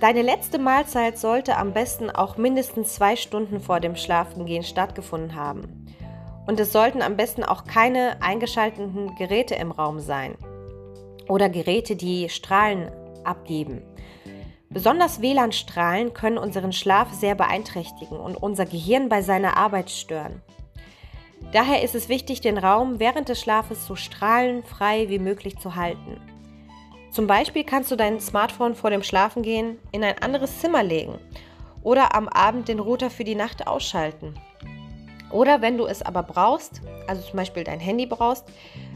Deine 0.00 0.22
letzte 0.22 0.58
Mahlzeit 0.58 1.18
sollte 1.18 1.56
am 1.56 1.72
besten 1.72 2.10
auch 2.10 2.36
mindestens 2.36 2.94
zwei 2.94 3.16
Stunden 3.16 3.60
vor 3.60 3.80
dem 3.80 3.96
Schlafengehen 3.96 4.64
stattgefunden 4.64 5.34
haben. 5.34 5.86
Und 6.46 6.60
es 6.60 6.72
sollten 6.72 7.00
am 7.00 7.16
besten 7.16 7.42
auch 7.42 7.64
keine 7.64 8.20
eingeschalteten 8.20 9.14
Geräte 9.16 9.54
im 9.54 9.70
Raum 9.70 10.00
sein 10.00 10.36
oder 11.28 11.48
Geräte, 11.48 11.96
die 11.96 12.28
Strahlen 12.28 12.90
abgeben. 13.24 13.82
Besonders 14.68 15.22
WLAN-Strahlen 15.22 16.12
können 16.12 16.36
unseren 16.36 16.72
Schlaf 16.72 17.12
sehr 17.12 17.34
beeinträchtigen 17.34 18.18
und 18.18 18.36
unser 18.36 18.66
Gehirn 18.66 19.08
bei 19.08 19.22
seiner 19.22 19.56
Arbeit 19.56 19.88
stören. 19.90 20.42
Daher 21.52 21.82
ist 21.82 21.94
es 21.94 22.08
wichtig, 22.08 22.40
den 22.40 22.58
Raum 22.58 22.98
während 22.98 23.28
des 23.28 23.40
Schlafes 23.40 23.86
so 23.86 23.94
strahlenfrei 23.94 25.08
wie 25.08 25.20
möglich 25.20 25.58
zu 25.58 25.76
halten. 25.76 26.20
Zum 27.14 27.28
Beispiel 27.28 27.62
kannst 27.62 27.92
du 27.92 27.96
dein 27.96 28.18
Smartphone 28.18 28.74
vor 28.74 28.90
dem 28.90 29.04
Schlafengehen 29.04 29.78
in 29.92 30.02
ein 30.02 30.18
anderes 30.18 30.58
Zimmer 30.58 30.82
legen 30.82 31.20
oder 31.84 32.12
am 32.12 32.28
Abend 32.28 32.66
den 32.66 32.80
Router 32.80 33.08
für 33.08 33.22
die 33.22 33.36
Nacht 33.36 33.68
ausschalten. 33.68 34.34
Oder 35.30 35.62
wenn 35.62 35.78
du 35.78 35.86
es 35.86 36.02
aber 36.02 36.24
brauchst, 36.24 36.80
also 37.06 37.22
zum 37.22 37.36
Beispiel 37.36 37.62
dein 37.62 37.78
Handy 37.78 38.06
brauchst, 38.06 38.46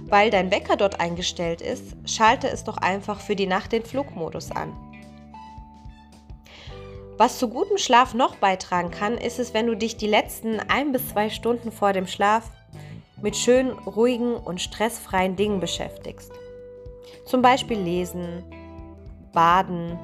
weil 0.06 0.30
dein 0.30 0.50
Wecker 0.50 0.74
dort 0.74 0.98
eingestellt 0.98 1.60
ist, 1.60 1.94
schalte 2.06 2.48
es 2.48 2.64
doch 2.64 2.78
einfach 2.78 3.20
für 3.20 3.36
die 3.36 3.46
Nacht 3.46 3.70
den 3.70 3.84
Flugmodus 3.84 4.50
an. 4.50 4.76
Was 7.18 7.38
zu 7.38 7.48
gutem 7.48 7.78
Schlaf 7.78 8.14
noch 8.14 8.34
beitragen 8.34 8.90
kann, 8.90 9.16
ist 9.16 9.38
es, 9.38 9.54
wenn 9.54 9.68
du 9.68 9.76
dich 9.76 9.96
die 9.96 10.08
letzten 10.08 10.58
ein 10.58 10.90
bis 10.90 11.10
zwei 11.10 11.30
Stunden 11.30 11.70
vor 11.70 11.92
dem 11.92 12.08
Schlaf 12.08 12.50
mit 13.22 13.36
schönen, 13.36 13.70
ruhigen 13.70 14.34
und 14.34 14.60
stressfreien 14.60 15.36
Dingen 15.36 15.60
beschäftigst. 15.60 16.32
Zum 17.24 17.42
Beispiel 17.42 17.78
lesen, 17.78 18.44
baden 19.32 19.98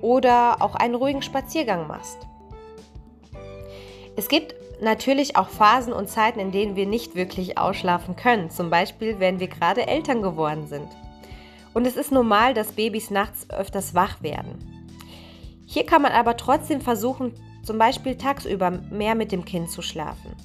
oder 0.00 0.56
auch 0.60 0.74
einen 0.74 0.94
ruhigen 0.94 1.22
Spaziergang 1.22 1.86
machst. 1.86 2.18
Es 4.16 4.28
gibt 4.28 4.54
natürlich 4.80 5.36
auch 5.36 5.48
Phasen 5.48 5.92
und 5.92 6.08
Zeiten, 6.08 6.40
in 6.40 6.50
denen 6.50 6.76
wir 6.76 6.86
nicht 6.86 7.14
wirklich 7.14 7.56
ausschlafen 7.58 8.16
können. 8.16 8.50
Zum 8.50 8.68
Beispiel, 8.68 9.20
wenn 9.20 9.40
wir 9.40 9.48
gerade 9.48 9.86
Eltern 9.86 10.22
geworden 10.22 10.66
sind. 10.66 10.88
Und 11.72 11.86
es 11.86 11.96
ist 11.96 12.12
normal, 12.12 12.52
dass 12.52 12.72
Babys 12.72 13.10
nachts 13.10 13.48
öfters 13.48 13.94
wach 13.94 14.22
werden. 14.22 14.84
Hier 15.66 15.86
kann 15.86 16.02
man 16.02 16.12
aber 16.12 16.36
trotzdem 16.36 16.80
versuchen, 16.80 17.32
zum 17.62 17.78
Beispiel 17.78 18.16
tagsüber 18.16 18.70
mehr 18.70 19.14
mit 19.14 19.32
dem 19.32 19.44
Kind 19.44 19.70
zu 19.70 19.80
schlafen 19.80 20.36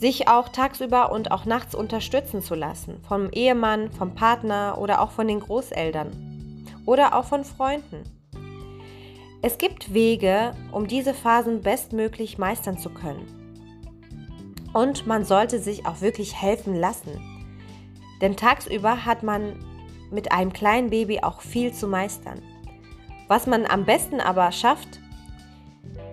sich 0.00 0.28
auch 0.28 0.48
tagsüber 0.48 1.12
und 1.12 1.30
auch 1.30 1.44
nachts 1.44 1.74
unterstützen 1.74 2.40
zu 2.42 2.54
lassen. 2.54 3.02
Vom 3.06 3.30
Ehemann, 3.30 3.92
vom 3.92 4.14
Partner 4.14 4.78
oder 4.78 5.02
auch 5.02 5.10
von 5.10 5.28
den 5.28 5.40
Großeltern 5.40 6.64
oder 6.86 7.14
auch 7.14 7.26
von 7.26 7.44
Freunden. 7.44 8.02
Es 9.42 9.58
gibt 9.58 9.92
Wege, 9.92 10.52
um 10.72 10.86
diese 10.86 11.12
Phasen 11.12 11.60
bestmöglich 11.60 12.38
meistern 12.38 12.78
zu 12.78 12.88
können. 12.88 13.26
Und 14.72 15.06
man 15.06 15.24
sollte 15.24 15.58
sich 15.58 15.84
auch 15.84 16.00
wirklich 16.00 16.40
helfen 16.40 16.74
lassen. 16.74 17.20
Denn 18.22 18.36
tagsüber 18.36 19.04
hat 19.04 19.22
man 19.22 19.62
mit 20.10 20.32
einem 20.32 20.52
kleinen 20.52 20.88
Baby 20.88 21.20
auch 21.20 21.42
viel 21.42 21.74
zu 21.74 21.86
meistern. 21.86 22.40
Was 23.28 23.46
man 23.46 23.66
am 23.66 23.84
besten 23.84 24.20
aber 24.20 24.50
schafft, 24.50 24.98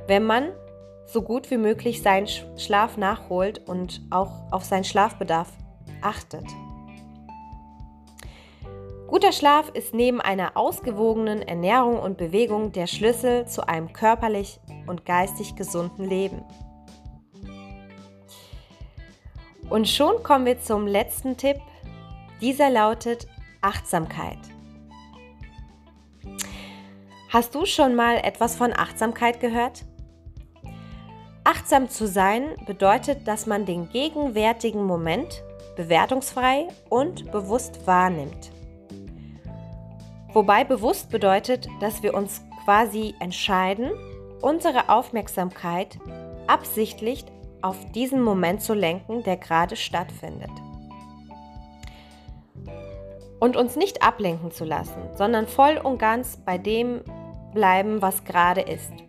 wenn 0.07 0.23
man 0.23 0.49
so 1.07 1.21
gut 1.21 1.49
wie 1.49 1.57
möglich 1.57 2.01
seinen 2.01 2.27
Schlaf 2.27 2.97
nachholt 2.97 3.67
und 3.67 4.01
auch 4.11 4.51
auf 4.51 4.65
seinen 4.65 4.83
Schlafbedarf 4.83 5.49
achtet. 6.01 6.45
Guter 9.07 9.31
Schlaf 9.31 9.69
ist 9.69 9.93
neben 9.93 10.19
einer 10.19 10.57
ausgewogenen 10.57 11.41
Ernährung 11.41 11.97
und 11.97 12.17
Bewegung 12.17 12.73
der 12.73 12.87
Schlüssel 12.87 13.47
zu 13.47 13.65
einem 13.65 13.93
körperlich 13.93 14.59
und 14.85 15.05
geistig 15.05 15.55
gesunden 15.55 16.03
Leben. 16.03 16.43
Und 19.69 19.87
schon 19.87 20.23
kommen 20.23 20.45
wir 20.45 20.59
zum 20.59 20.87
letzten 20.87 21.37
Tipp. 21.37 21.57
Dieser 22.41 22.69
lautet 22.69 23.27
Achtsamkeit. 23.61 24.37
Hast 27.29 27.55
du 27.55 27.65
schon 27.65 27.95
mal 27.95 28.17
etwas 28.17 28.55
von 28.55 28.73
Achtsamkeit 28.73 29.39
gehört? 29.39 29.85
Achtsam 31.47 31.87
zu 31.87 32.07
sein 32.07 32.57
bedeutet, 32.65 33.25
dass 33.25 33.45
man 33.45 33.65
den 33.65 33.87
gegenwärtigen 33.87 34.83
Moment 34.83 35.45
bewertungsfrei 35.77 36.67
und 36.89 37.31
bewusst 37.31 37.87
wahrnimmt. 37.87 38.51
Wobei 40.33 40.65
bewusst 40.65 41.09
bedeutet, 41.09 41.69
dass 41.79 42.03
wir 42.03 42.15
uns 42.15 42.41
quasi 42.65 43.15
entscheiden, 43.21 43.91
unsere 44.41 44.89
Aufmerksamkeit 44.89 45.97
absichtlich 46.47 47.23
auf 47.61 47.77
diesen 47.93 48.21
Moment 48.21 48.61
zu 48.61 48.73
lenken, 48.73 49.23
der 49.23 49.37
gerade 49.37 49.77
stattfindet. 49.77 50.51
Und 53.39 53.55
uns 53.55 53.77
nicht 53.77 54.03
ablenken 54.03 54.51
zu 54.51 54.65
lassen, 54.65 55.01
sondern 55.15 55.47
voll 55.47 55.77
und 55.81 55.97
ganz 55.97 56.35
bei 56.35 56.57
dem 56.57 57.03
bleiben, 57.53 58.01
was 58.01 58.25
gerade 58.25 58.59
ist. 58.59 59.06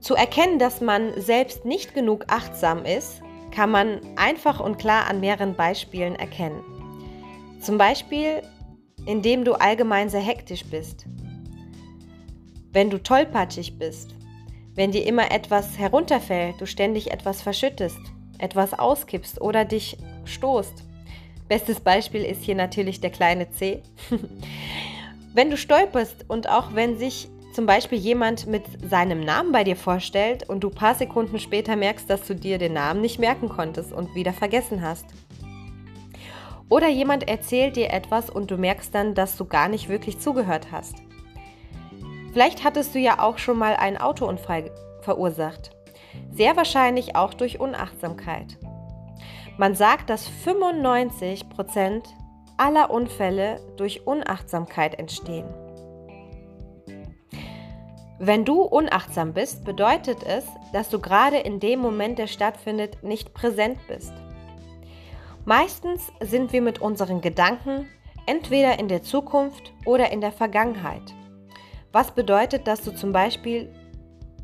Zu 0.00 0.14
erkennen, 0.14 0.58
dass 0.58 0.80
man 0.80 1.20
selbst 1.20 1.64
nicht 1.64 1.94
genug 1.94 2.24
achtsam 2.28 2.84
ist, 2.84 3.20
kann 3.50 3.70
man 3.70 4.00
einfach 4.16 4.60
und 4.60 4.78
klar 4.78 5.08
an 5.08 5.20
mehreren 5.20 5.54
Beispielen 5.54 6.14
erkennen. 6.14 6.62
Zum 7.60 7.78
Beispiel, 7.78 8.42
indem 9.06 9.44
du 9.44 9.54
allgemein 9.54 10.08
sehr 10.08 10.20
hektisch 10.20 10.64
bist, 10.64 11.06
wenn 12.72 12.90
du 12.90 13.02
tollpatschig 13.02 13.78
bist, 13.78 14.14
wenn 14.74 14.92
dir 14.92 15.04
immer 15.06 15.32
etwas 15.32 15.78
herunterfällt, 15.78 16.60
du 16.60 16.66
ständig 16.66 17.10
etwas 17.10 17.42
verschüttest, 17.42 17.98
etwas 18.38 18.78
auskippst 18.78 19.40
oder 19.40 19.64
dich 19.64 19.98
stoßt. 20.24 20.84
Bestes 21.48 21.80
Beispiel 21.80 22.22
ist 22.22 22.44
hier 22.44 22.54
natürlich 22.54 23.00
der 23.00 23.10
kleine 23.10 23.50
C. 23.50 23.82
wenn 25.34 25.50
du 25.50 25.56
stolperst 25.56 26.26
und 26.28 26.48
auch 26.48 26.74
wenn 26.74 26.98
sich 26.98 27.28
zum 27.58 27.66
Beispiel 27.66 27.98
jemand 27.98 28.46
mit 28.46 28.88
seinem 28.88 29.18
Namen 29.18 29.50
bei 29.50 29.64
dir 29.64 29.74
vorstellt 29.74 30.48
und 30.48 30.60
du 30.60 30.70
paar 30.70 30.94
Sekunden 30.94 31.40
später 31.40 31.74
merkst, 31.74 32.08
dass 32.08 32.24
du 32.24 32.36
dir 32.36 32.56
den 32.56 32.72
Namen 32.72 33.00
nicht 33.00 33.18
merken 33.18 33.48
konntest 33.48 33.92
und 33.92 34.14
wieder 34.14 34.32
vergessen 34.32 34.80
hast. 34.80 35.06
Oder 36.68 36.86
jemand 36.86 37.28
erzählt 37.28 37.74
dir 37.74 37.92
etwas 37.92 38.30
und 38.30 38.52
du 38.52 38.56
merkst 38.56 38.94
dann, 38.94 39.16
dass 39.16 39.36
du 39.36 39.44
gar 39.44 39.68
nicht 39.68 39.88
wirklich 39.88 40.20
zugehört 40.20 40.68
hast. 40.70 41.02
Vielleicht 42.32 42.62
hattest 42.62 42.94
du 42.94 43.00
ja 43.00 43.18
auch 43.18 43.38
schon 43.38 43.58
mal 43.58 43.74
einen 43.74 43.96
Autounfall 43.96 44.70
verursacht. 45.00 45.72
Sehr 46.30 46.56
wahrscheinlich 46.56 47.16
auch 47.16 47.34
durch 47.34 47.58
Unachtsamkeit. 47.58 48.56
Man 49.56 49.74
sagt, 49.74 50.10
dass 50.10 50.30
95% 50.46 52.04
aller 52.56 52.92
Unfälle 52.92 53.58
durch 53.76 54.06
Unachtsamkeit 54.06 54.96
entstehen. 54.96 55.67
Wenn 58.20 58.44
du 58.44 58.62
unachtsam 58.62 59.32
bist, 59.32 59.64
bedeutet 59.64 60.24
es, 60.24 60.44
dass 60.72 60.88
du 60.88 60.98
gerade 60.98 61.38
in 61.38 61.60
dem 61.60 61.78
Moment, 61.78 62.18
der 62.18 62.26
stattfindet, 62.26 63.04
nicht 63.04 63.32
präsent 63.32 63.78
bist. 63.86 64.12
Meistens 65.44 66.10
sind 66.20 66.52
wir 66.52 66.60
mit 66.60 66.80
unseren 66.80 67.20
Gedanken 67.20 67.88
entweder 68.26 68.80
in 68.80 68.88
der 68.88 69.04
Zukunft 69.04 69.72
oder 69.84 70.10
in 70.10 70.20
der 70.20 70.32
Vergangenheit. 70.32 71.14
Was 71.92 72.10
bedeutet, 72.10 72.66
dass 72.66 72.82
du 72.82 72.90
zum 72.90 73.12
Beispiel 73.12 73.72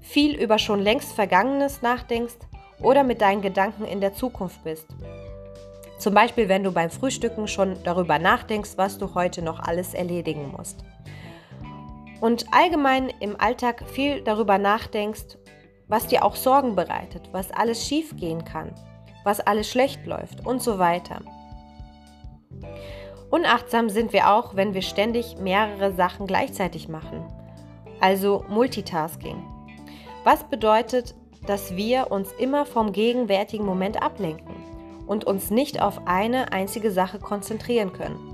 viel 0.00 0.40
über 0.40 0.58
schon 0.58 0.80
längst 0.80 1.12
Vergangenes 1.12 1.82
nachdenkst 1.82 2.38
oder 2.80 3.02
mit 3.02 3.20
deinen 3.22 3.42
Gedanken 3.42 3.84
in 3.84 4.00
der 4.00 4.14
Zukunft 4.14 4.62
bist. 4.62 4.86
Zum 5.98 6.14
Beispiel, 6.14 6.48
wenn 6.48 6.62
du 6.62 6.70
beim 6.70 6.90
Frühstücken 6.90 7.48
schon 7.48 7.76
darüber 7.82 8.18
nachdenkst, 8.18 8.72
was 8.76 8.98
du 8.98 9.14
heute 9.14 9.42
noch 9.42 9.58
alles 9.60 9.94
erledigen 9.94 10.52
musst 10.56 10.84
und 12.20 12.46
allgemein 12.52 13.10
im 13.20 13.38
Alltag 13.40 13.84
viel 13.88 14.22
darüber 14.22 14.58
nachdenkst, 14.58 15.38
was 15.88 16.06
dir 16.06 16.24
auch 16.24 16.36
Sorgen 16.36 16.74
bereitet, 16.74 17.28
was 17.32 17.50
alles 17.50 17.86
schief 17.86 18.16
gehen 18.16 18.44
kann, 18.44 18.74
was 19.24 19.40
alles 19.40 19.70
schlecht 19.70 20.06
läuft 20.06 20.46
und 20.46 20.62
so 20.62 20.78
weiter. 20.78 21.20
Unachtsam 23.30 23.88
sind 23.90 24.12
wir 24.12 24.30
auch, 24.30 24.54
wenn 24.54 24.74
wir 24.74 24.82
ständig 24.82 25.36
mehrere 25.38 25.92
Sachen 25.92 26.26
gleichzeitig 26.26 26.88
machen. 26.88 27.24
also 28.00 28.44
Multitasking. 28.48 29.42
Was 30.24 30.44
bedeutet, 30.44 31.14
dass 31.46 31.76
wir 31.76 32.10
uns 32.10 32.32
immer 32.32 32.66
vom 32.66 32.92
gegenwärtigen 32.92 33.64
Moment 33.64 34.02
ablenken 34.02 34.54
und 35.06 35.24
uns 35.24 35.50
nicht 35.50 35.80
auf 35.80 36.06
eine 36.06 36.52
einzige 36.52 36.90
Sache 36.90 37.18
konzentrieren 37.18 37.92
können. 37.92 38.33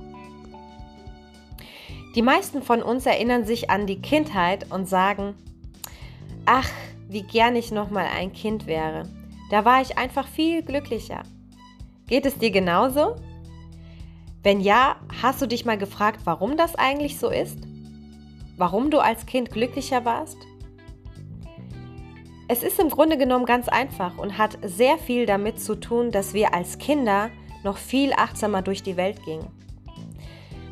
Die 2.14 2.23
meisten 2.23 2.62
von 2.62 2.83
uns 2.83 3.07
erinnern 3.07 3.44
sich 3.44 3.70
an 3.70 3.87
die 3.87 4.01
Kindheit 4.01 4.70
und 4.73 4.88
sagen, 4.88 5.35
ach, 6.44 6.68
wie 7.09 7.23
gern 7.23 7.55
ich 7.55 7.70
noch 7.70 7.90
mal 7.90 8.07
ein 8.07 8.33
Kind 8.33 8.66
wäre. 8.66 9.09
Da 9.51 9.64
war 9.64 9.81
ich 9.81 9.96
einfach 9.96 10.27
viel 10.27 10.62
glücklicher. 10.62 11.23
Geht 12.09 12.27
es 12.27 12.38
dir 12.38 12.51
genauso? 12.51 13.16
Wenn 14.42 14.61
ja, 14.61 14.96
hast 15.23 15.40
du 15.40 15.46
dich 15.46 15.64
mal 15.64 15.79
gefragt, 15.79 16.20
warum 16.25 16.57
das 16.57 16.75
eigentlich 16.75 17.18
so 17.18 17.31
ist? 17.31 17.59
Warum 18.57 18.90
du 18.90 18.99
als 18.99 19.27
Kind 19.27 19.51
glücklicher 19.51 20.05
warst? 20.05 20.38
Es 22.49 22.64
ist 22.64 22.81
im 22.81 22.90
Grunde 22.90 23.16
genommen 23.16 23.44
ganz 23.44 23.68
einfach 23.68 24.18
und 24.18 24.37
hat 24.37 24.59
sehr 24.62 24.99
viel 24.99 25.27
damit 25.27 25.61
zu 25.61 25.77
tun, 25.77 26.11
dass 26.11 26.35
wir 26.35 26.53
als 26.53 26.79
Kinder 26.79 27.31
noch 27.62 27.77
viel 27.77 28.12
achtsamer 28.12 28.62
durch 28.62 28.83
die 28.83 28.96
Welt 28.96 29.25
gingen. 29.25 29.60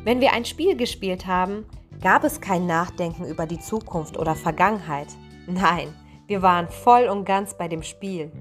Wenn 0.03 0.21
wir 0.21 0.33
ein 0.33 0.45
Spiel 0.45 0.77
gespielt 0.77 1.27
haben, 1.27 1.65
gab 2.01 2.23
es 2.23 2.39
kein 2.39 2.65
Nachdenken 2.65 3.25
über 3.25 3.45
die 3.45 3.59
Zukunft 3.59 4.17
oder 4.17 4.35
Vergangenheit. 4.35 5.07
Nein, 5.47 5.93
wir 6.27 6.41
waren 6.41 6.69
voll 6.69 7.07
und 7.07 7.25
ganz 7.25 7.57
bei 7.57 7.67
dem 7.67 7.83
Spiel. 7.83 8.31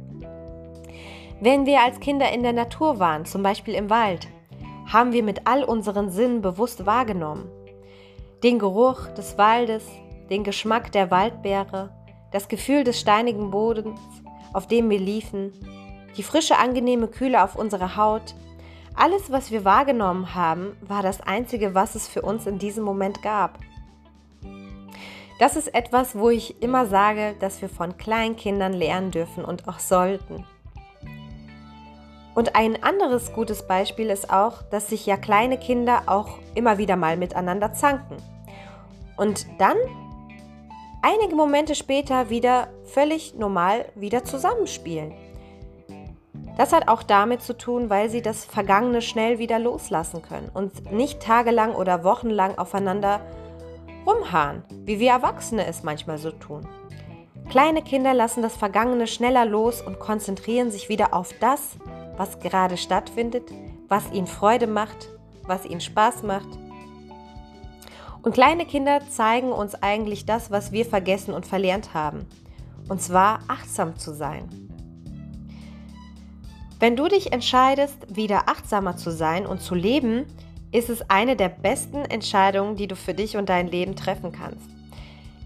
Wenn 1.40 1.66
wir 1.66 1.82
als 1.82 2.00
Kinder 2.00 2.30
in 2.32 2.42
der 2.42 2.52
Natur 2.52 2.98
waren, 2.98 3.24
zum 3.24 3.42
Beispiel 3.42 3.74
im 3.74 3.90
Wald, 3.90 4.28
haben 4.86 5.12
wir 5.12 5.22
mit 5.22 5.46
all 5.46 5.64
unseren 5.64 6.10
Sinnen 6.10 6.42
bewusst 6.42 6.86
wahrgenommen. 6.86 7.50
Den 8.42 8.58
Geruch 8.58 9.08
des 9.16 9.36
Waldes, 9.36 9.84
den 10.30 10.44
Geschmack 10.44 10.92
der 10.92 11.10
Waldbeere, 11.10 11.90
das 12.32 12.48
Gefühl 12.48 12.84
des 12.84 13.00
steinigen 13.00 13.50
Bodens, 13.50 14.00
auf 14.52 14.66
dem 14.66 14.90
wir 14.90 14.98
liefen, 14.98 15.52
die 16.16 16.22
frische, 16.22 16.58
angenehme 16.58 17.08
Kühle 17.08 17.42
auf 17.42 17.56
unserer 17.56 17.96
Haut. 17.96 18.34
Alles, 19.00 19.30
was 19.30 19.52
wir 19.52 19.64
wahrgenommen 19.64 20.34
haben, 20.34 20.76
war 20.80 21.04
das 21.04 21.20
Einzige, 21.20 21.72
was 21.72 21.94
es 21.94 22.08
für 22.08 22.22
uns 22.22 22.48
in 22.48 22.58
diesem 22.58 22.82
Moment 22.82 23.22
gab. 23.22 23.60
Das 25.38 25.54
ist 25.54 25.72
etwas, 25.72 26.18
wo 26.18 26.30
ich 26.30 26.60
immer 26.60 26.84
sage, 26.86 27.36
dass 27.38 27.62
wir 27.62 27.68
von 27.68 27.96
kleinen 27.96 28.34
Kindern 28.34 28.72
lernen 28.72 29.12
dürfen 29.12 29.44
und 29.44 29.68
auch 29.68 29.78
sollten. 29.78 30.44
Und 32.34 32.56
ein 32.56 32.82
anderes 32.82 33.32
gutes 33.32 33.68
Beispiel 33.68 34.10
ist 34.10 34.32
auch, 34.32 34.62
dass 34.62 34.88
sich 34.88 35.06
ja 35.06 35.16
kleine 35.16 35.58
Kinder 35.58 36.02
auch 36.06 36.40
immer 36.56 36.78
wieder 36.78 36.96
mal 36.96 37.16
miteinander 37.16 37.72
zanken. 37.72 38.16
Und 39.16 39.46
dann 39.58 39.76
einige 41.02 41.36
Momente 41.36 41.76
später 41.76 42.30
wieder 42.30 42.66
völlig 42.82 43.36
normal 43.36 43.84
wieder 43.94 44.24
zusammenspielen. 44.24 45.14
Das 46.58 46.74
hat 46.74 46.88
auch 46.88 47.02
damit 47.02 47.40
zu 47.40 47.56
tun, 47.56 47.88
weil 47.88 48.10
sie 48.10 48.20
das 48.20 48.44
Vergangene 48.44 49.00
schnell 49.00 49.38
wieder 49.38 49.58
loslassen 49.58 50.20
können 50.20 50.50
und 50.52 50.92
nicht 50.92 51.22
tagelang 51.22 51.74
oder 51.74 52.04
wochenlang 52.04 52.58
aufeinander 52.58 53.20
rumhaaren, 54.06 54.62
wie 54.84 54.98
wir 54.98 55.12
Erwachsene 55.12 55.64
es 55.66 55.82
manchmal 55.82 56.18
so 56.18 56.30
tun. 56.30 56.68
Kleine 57.48 57.80
Kinder 57.80 58.12
lassen 58.12 58.42
das 58.42 58.56
Vergangene 58.56 59.06
schneller 59.06 59.46
los 59.46 59.80
und 59.80 59.98
konzentrieren 59.98 60.70
sich 60.70 60.90
wieder 60.90 61.14
auf 61.14 61.32
das, 61.40 61.78
was 62.18 62.40
gerade 62.40 62.76
stattfindet, 62.76 63.50
was 63.88 64.12
ihnen 64.12 64.26
Freude 64.26 64.66
macht, 64.66 65.08
was 65.46 65.64
ihnen 65.64 65.80
Spaß 65.80 66.24
macht 66.24 66.58
und 68.22 68.34
kleine 68.34 68.66
Kinder 68.66 69.00
zeigen 69.08 69.52
uns 69.52 69.74
eigentlich 69.74 70.26
das, 70.26 70.50
was 70.50 70.72
wir 70.72 70.84
vergessen 70.84 71.32
und 71.32 71.46
verlernt 71.46 71.94
haben. 71.94 72.26
Und 72.88 73.00
zwar 73.00 73.40
achtsam 73.48 73.96
zu 73.96 74.12
sein. 74.12 74.67
Wenn 76.80 76.94
du 76.94 77.08
dich 77.08 77.32
entscheidest, 77.32 78.14
wieder 78.14 78.48
achtsamer 78.48 78.96
zu 78.96 79.10
sein 79.10 79.46
und 79.46 79.60
zu 79.60 79.74
leben, 79.74 80.26
ist 80.70 80.90
es 80.90 81.10
eine 81.10 81.34
der 81.34 81.48
besten 81.48 82.04
Entscheidungen, 82.04 82.76
die 82.76 82.86
du 82.86 82.94
für 82.94 83.14
dich 83.14 83.36
und 83.36 83.48
dein 83.48 83.68
Leben 83.68 83.96
treffen 83.96 84.30
kannst. 84.30 84.70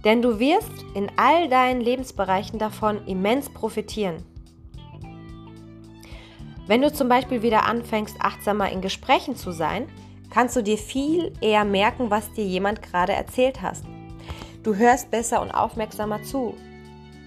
Denn 0.04 0.20
du 0.20 0.38
wirst 0.38 0.72
in 0.94 1.10
all 1.16 1.48
deinen 1.48 1.80
Lebensbereichen 1.80 2.58
davon 2.58 3.06
immens 3.06 3.48
profitieren. 3.48 4.16
Wenn 6.66 6.82
du 6.82 6.92
zum 6.92 7.08
Beispiel 7.08 7.42
wieder 7.42 7.66
anfängst, 7.66 8.16
achtsamer 8.20 8.70
in 8.70 8.82
Gesprächen 8.82 9.36
zu 9.36 9.52
sein, 9.52 9.88
kannst 10.30 10.56
du 10.56 10.62
dir 10.62 10.78
viel 10.78 11.32
eher 11.40 11.64
merken, 11.64 12.10
was 12.10 12.32
dir 12.32 12.44
jemand 12.44 12.82
gerade 12.82 13.12
erzählt 13.12 13.62
hast. 13.62 13.84
Du 14.62 14.76
hörst 14.76 15.10
besser 15.10 15.40
und 15.40 15.50
aufmerksamer 15.50 16.22
zu. 16.22 16.56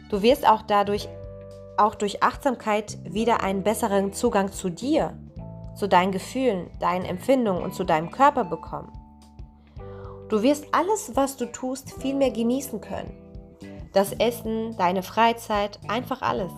Du 0.09 0.21
wirst 0.21 0.47
auch 0.47 0.61
dadurch, 0.61 1.07
auch 1.77 1.95
durch 1.95 2.23
Achtsamkeit, 2.23 2.97
wieder 3.03 3.41
einen 3.41 3.63
besseren 3.63 4.13
Zugang 4.13 4.51
zu 4.51 4.69
dir, 4.69 5.17
zu 5.75 5.87
deinen 5.87 6.11
Gefühlen, 6.11 6.69
deinen 6.79 7.05
Empfindungen 7.05 7.63
und 7.63 7.73
zu 7.73 7.83
deinem 7.83 8.11
Körper 8.11 8.43
bekommen. 8.43 8.91
Du 10.29 10.41
wirst 10.41 10.65
alles, 10.71 11.11
was 11.15 11.37
du 11.37 11.45
tust, 11.51 12.01
viel 12.01 12.15
mehr 12.15 12.31
genießen 12.31 12.81
können. 12.81 13.11
Das 13.93 14.11
Essen, 14.13 14.75
deine 14.77 15.03
Freizeit, 15.03 15.79
einfach 15.87 16.21
alles. 16.21 16.51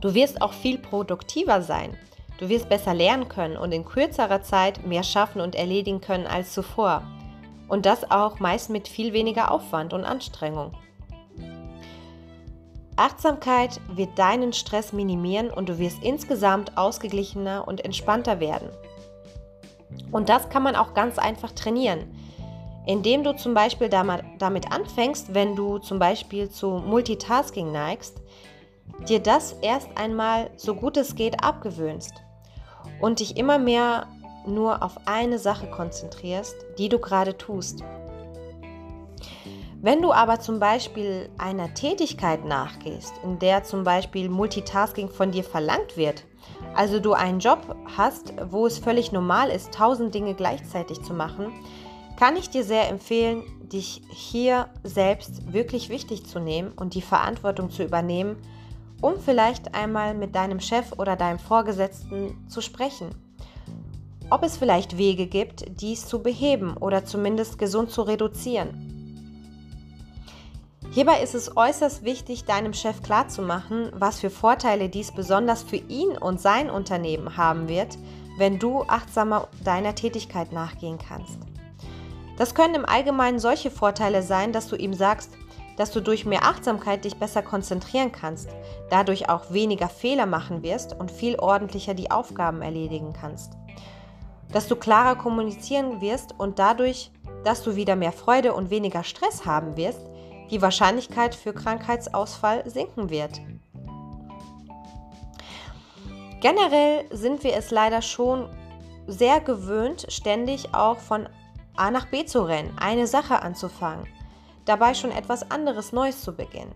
Du 0.00 0.14
wirst 0.14 0.42
auch 0.42 0.52
viel 0.52 0.78
produktiver 0.78 1.62
sein, 1.62 1.96
Du 2.38 2.48
wirst 2.48 2.68
besser 2.68 2.94
lernen 2.94 3.28
können 3.28 3.56
und 3.56 3.72
in 3.72 3.84
kürzerer 3.84 4.42
Zeit 4.42 4.84
mehr 4.84 5.04
schaffen 5.04 5.40
und 5.40 5.54
erledigen 5.54 6.00
können 6.00 6.26
als 6.26 6.52
zuvor. 6.52 7.02
Und 7.68 7.86
das 7.86 8.10
auch 8.10 8.40
meist 8.40 8.70
mit 8.70 8.88
viel 8.88 9.12
weniger 9.12 9.50
Aufwand 9.50 9.92
und 9.92 10.04
Anstrengung. 10.04 10.72
Achtsamkeit 12.96 13.80
wird 13.88 14.18
deinen 14.18 14.52
Stress 14.52 14.92
minimieren 14.92 15.50
und 15.50 15.68
du 15.68 15.78
wirst 15.78 16.02
insgesamt 16.02 16.76
ausgeglichener 16.78 17.66
und 17.66 17.84
entspannter 17.84 18.38
werden. 18.38 18.68
Und 20.12 20.28
das 20.28 20.48
kann 20.48 20.62
man 20.62 20.76
auch 20.76 20.94
ganz 20.94 21.18
einfach 21.18 21.52
trainieren, 21.52 22.14
indem 22.86 23.24
du 23.24 23.34
zum 23.34 23.54
Beispiel 23.54 23.88
damit 23.88 24.72
anfängst, 24.72 25.34
wenn 25.34 25.56
du 25.56 25.78
zum 25.78 25.98
Beispiel 25.98 26.50
zu 26.50 26.70
Multitasking 26.70 27.72
neigst, 27.72 28.20
dir 29.08 29.20
das 29.20 29.52
erst 29.62 29.88
einmal 29.96 30.50
so 30.56 30.74
gut 30.74 30.96
es 30.96 31.16
geht 31.16 31.42
abgewöhnst 31.42 32.14
und 33.00 33.20
dich 33.20 33.36
immer 33.36 33.58
mehr 33.58 34.06
nur 34.46 34.82
auf 34.82 34.98
eine 35.06 35.38
Sache 35.38 35.66
konzentrierst, 35.68 36.54
die 36.78 36.88
du 36.88 36.98
gerade 36.98 37.36
tust. 37.36 37.82
Wenn 39.84 40.00
du 40.00 40.14
aber 40.14 40.40
zum 40.40 40.60
Beispiel 40.60 41.28
einer 41.36 41.74
Tätigkeit 41.74 42.46
nachgehst, 42.46 43.12
in 43.22 43.38
der 43.38 43.64
zum 43.64 43.84
Beispiel 43.84 44.30
Multitasking 44.30 45.10
von 45.10 45.30
dir 45.30 45.44
verlangt 45.44 45.98
wird, 45.98 46.24
also 46.74 47.00
du 47.00 47.12
einen 47.12 47.38
Job 47.38 47.76
hast, 47.94 48.32
wo 48.50 48.66
es 48.66 48.78
völlig 48.78 49.12
normal 49.12 49.50
ist, 49.50 49.74
tausend 49.74 50.14
Dinge 50.14 50.32
gleichzeitig 50.32 51.02
zu 51.02 51.12
machen, 51.12 51.52
kann 52.16 52.34
ich 52.34 52.48
dir 52.48 52.64
sehr 52.64 52.88
empfehlen, 52.88 53.42
dich 53.60 54.00
hier 54.08 54.70
selbst 54.84 55.52
wirklich 55.52 55.90
wichtig 55.90 56.24
zu 56.24 56.38
nehmen 56.38 56.72
und 56.72 56.94
die 56.94 57.02
Verantwortung 57.02 57.70
zu 57.70 57.82
übernehmen, 57.82 58.38
um 59.02 59.20
vielleicht 59.20 59.74
einmal 59.74 60.14
mit 60.14 60.34
deinem 60.34 60.60
Chef 60.60 60.92
oder 60.96 61.14
deinem 61.14 61.38
Vorgesetzten 61.38 62.48
zu 62.48 62.62
sprechen. 62.62 63.10
Ob 64.30 64.44
es 64.44 64.56
vielleicht 64.56 64.96
Wege 64.96 65.26
gibt, 65.26 65.82
dies 65.82 66.06
zu 66.06 66.22
beheben 66.22 66.74
oder 66.74 67.04
zumindest 67.04 67.58
gesund 67.58 67.90
zu 67.90 68.00
reduzieren. 68.00 68.93
Hierbei 70.94 71.22
ist 71.22 71.34
es 71.34 71.56
äußerst 71.56 72.04
wichtig, 72.04 72.44
deinem 72.44 72.72
Chef 72.72 73.02
klarzumachen, 73.02 73.90
was 73.94 74.20
für 74.20 74.30
Vorteile 74.30 74.88
dies 74.88 75.10
besonders 75.10 75.64
für 75.64 75.74
ihn 75.74 76.16
und 76.16 76.40
sein 76.40 76.70
Unternehmen 76.70 77.36
haben 77.36 77.66
wird, 77.68 77.98
wenn 78.38 78.60
du 78.60 78.84
achtsamer 78.84 79.48
deiner 79.64 79.96
Tätigkeit 79.96 80.52
nachgehen 80.52 80.98
kannst. 80.98 81.36
Das 82.38 82.54
können 82.54 82.76
im 82.76 82.84
Allgemeinen 82.84 83.40
solche 83.40 83.72
Vorteile 83.72 84.22
sein, 84.22 84.52
dass 84.52 84.68
du 84.68 84.76
ihm 84.76 84.94
sagst, 84.94 85.32
dass 85.76 85.90
du 85.90 85.98
durch 85.98 86.26
mehr 86.26 86.44
Achtsamkeit 86.44 87.04
dich 87.04 87.16
besser 87.16 87.42
konzentrieren 87.42 88.12
kannst, 88.12 88.48
dadurch 88.88 89.28
auch 89.28 89.50
weniger 89.50 89.88
Fehler 89.88 90.26
machen 90.26 90.62
wirst 90.62 90.94
und 90.96 91.10
viel 91.10 91.34
ordentlicher 91.40 91.94
die 91.94 92.12
Aufgaben 92.12 92.62
erledigen 92.62 93.12
kannst. 93.12 93.54
Dass 94.52 94.68
du 94.68 94.76
klarer 94.76 95.16
kommunizieren 95.16 96.00
wirst 96.00 96.38
und 96.38 96.60
dadurch, 96.60 97.10
dass 97.42 97.64
du 97.64 97.74
wieder 97.74 97.96
mehr 97.96 98.12
Freude 98.12 98.54
und 98.54 98.70
weniger 98.70 99.02
Stress 99.02 99.44
haben 99.44 99.76
wirst, 99.76 100.13
die 100.50 100.62
Wahrscheinlichkeit 100.62 101.34
für 101.34 101.52
Krankheitsausfall 101.52 102.68
sinken 102.68 103.10
wird. 103.10 103.40
Generell 106.40 107.04
sind 107.10 107.42
wir 107.42 107.54
es 107.54 107.70
leider 107.70 108.02
schon 108.02 108.48
sehr 109.06 109.40
gewöhnt, 109.40 110.06
ständig 110.08 110.74
auch 110.74 110.98
von 110.98 111.28
A 111.76 111.90
nach 111.90 112.06
B 112.06 112.24
zu 112.24 112.42
rennen, 112.42 112.76
eine 112.78 113.06
Sache 113.06 113.42
anzufangen 113.42 114.06
dabei 114.64 114.94
schon 114.94 115.10
etwas 115.10 115.50
anderes 115.50 115.92
Neues 115.92 116.22
zu 116.22 116.34
beginnen. 116.34 116.74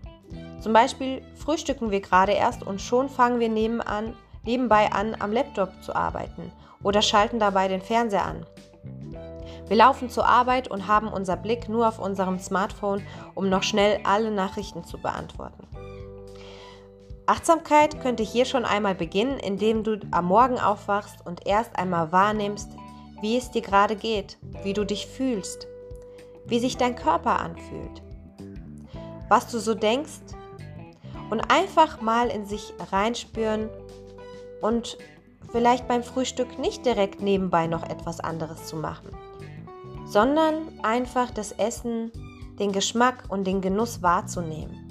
Zum 0.61 0.73
Beispiel 0.73 1.21
frühstücken 1.35 1.91
wir 1.91 2.01
gerade 2.01 2.33
erst 2.33 2.63
und 2.63 2.81
schon 2.81 3.09
fangen 3.09 3.39
wir 3.39 3.49
nebenan, 3.49 4.15
nebenbei 4.43 4.91
an, 4.91 5.15
am 5.19 5.31
Laptop 5.31 5.71
zu 5.81 5.95
arbeiten 5.95 6.51
oder 6.83 7.01
schalten 7.01 7.39
dabei 7.39 7.67
den 7.67 7.81
Fernseher 7.81 8.25
an. 8.25 8.45
Wir 9.69 9.77
laufen 9.77 10.09
zur 10.09 10.27
Arbeit 10.27 10.67
und 10.67 10.87
haben 10.87 11.07
unser 11.07 11.37
Blick 11.37 11.69
nur 11.69 11.87
auf 11.87 11.99
unserem 11.99 12.39
Smartphone, 12.39 13.05
um 13.35 13.49
noch 13.49 13.61
schnell 13.61 13.99
alle 14.03 14.31
Nachrichten 14.31 14.83
zu 14.83 14.97
beantworten. 14.97 15.67
Achtsamkeit 17.27 18.01
könnte 18.01 18.23
hier 18.23 18.45
schon 18.45 18.65
einmal 18.65 18.95
beginnen, 18.95 19.37
indem 19.37 19.83
du 19.83 19.99
am 20.09 20.25
Morgen 20.25 20.59
aufwachst 20.59 21.23
und 21.23 21.45
erst 21.45 21.77
einmal 21.77 22.11
wahrnimmst, 22.11 22.71
wie 23.21 23.37
es 23.37 23.51
dir 23.51 23.61
gerade 23.61 23.95
geht, 23.95 24.39
wie 24.63 24.73
du 24.73 24.83
dich 24.83 25.05
fühlst, 25.05 25.67
wie 26.47 26.57
sich 26.57 26.75
dein 26.75 26.95
Körper 26.95 27.39
anfühlt, 27.39 28.01
was 29.27 29.45
du 29.51 29.59
so 29.59 29.75
denkst 29.75 30.21
und 31.29 31.51
einfach 31.51 32.01
mal 32.01 32.29
in 32.29 32.47
sich 32.47 32.73
reinspüren 32.91 33.69
und 34.61 34.97
vielleicht 35.51 35.87
beim 35.87 36.01
Frühstück 36.01 36.57
nicht 36.57 36.83
direkt 36.87 37.21
nebenbei 37.21 37.67
noch 37.67 37.83
etwas 37.83 38.19
anderes 38.19 38.65
zu 38.65 38.75
machen, 38.75 39.09
sondern 40.09 40.79
einfach 40.81 41.29
das 41.29 41.51
Essen, 41.51 42.11
den 42.57 42.71
Geschmack 42.71 43.25
und 43.29 43.45
den 43.45 43.61
Genuss 43.61 44.01
wahrzunehmen. 44.01 44.89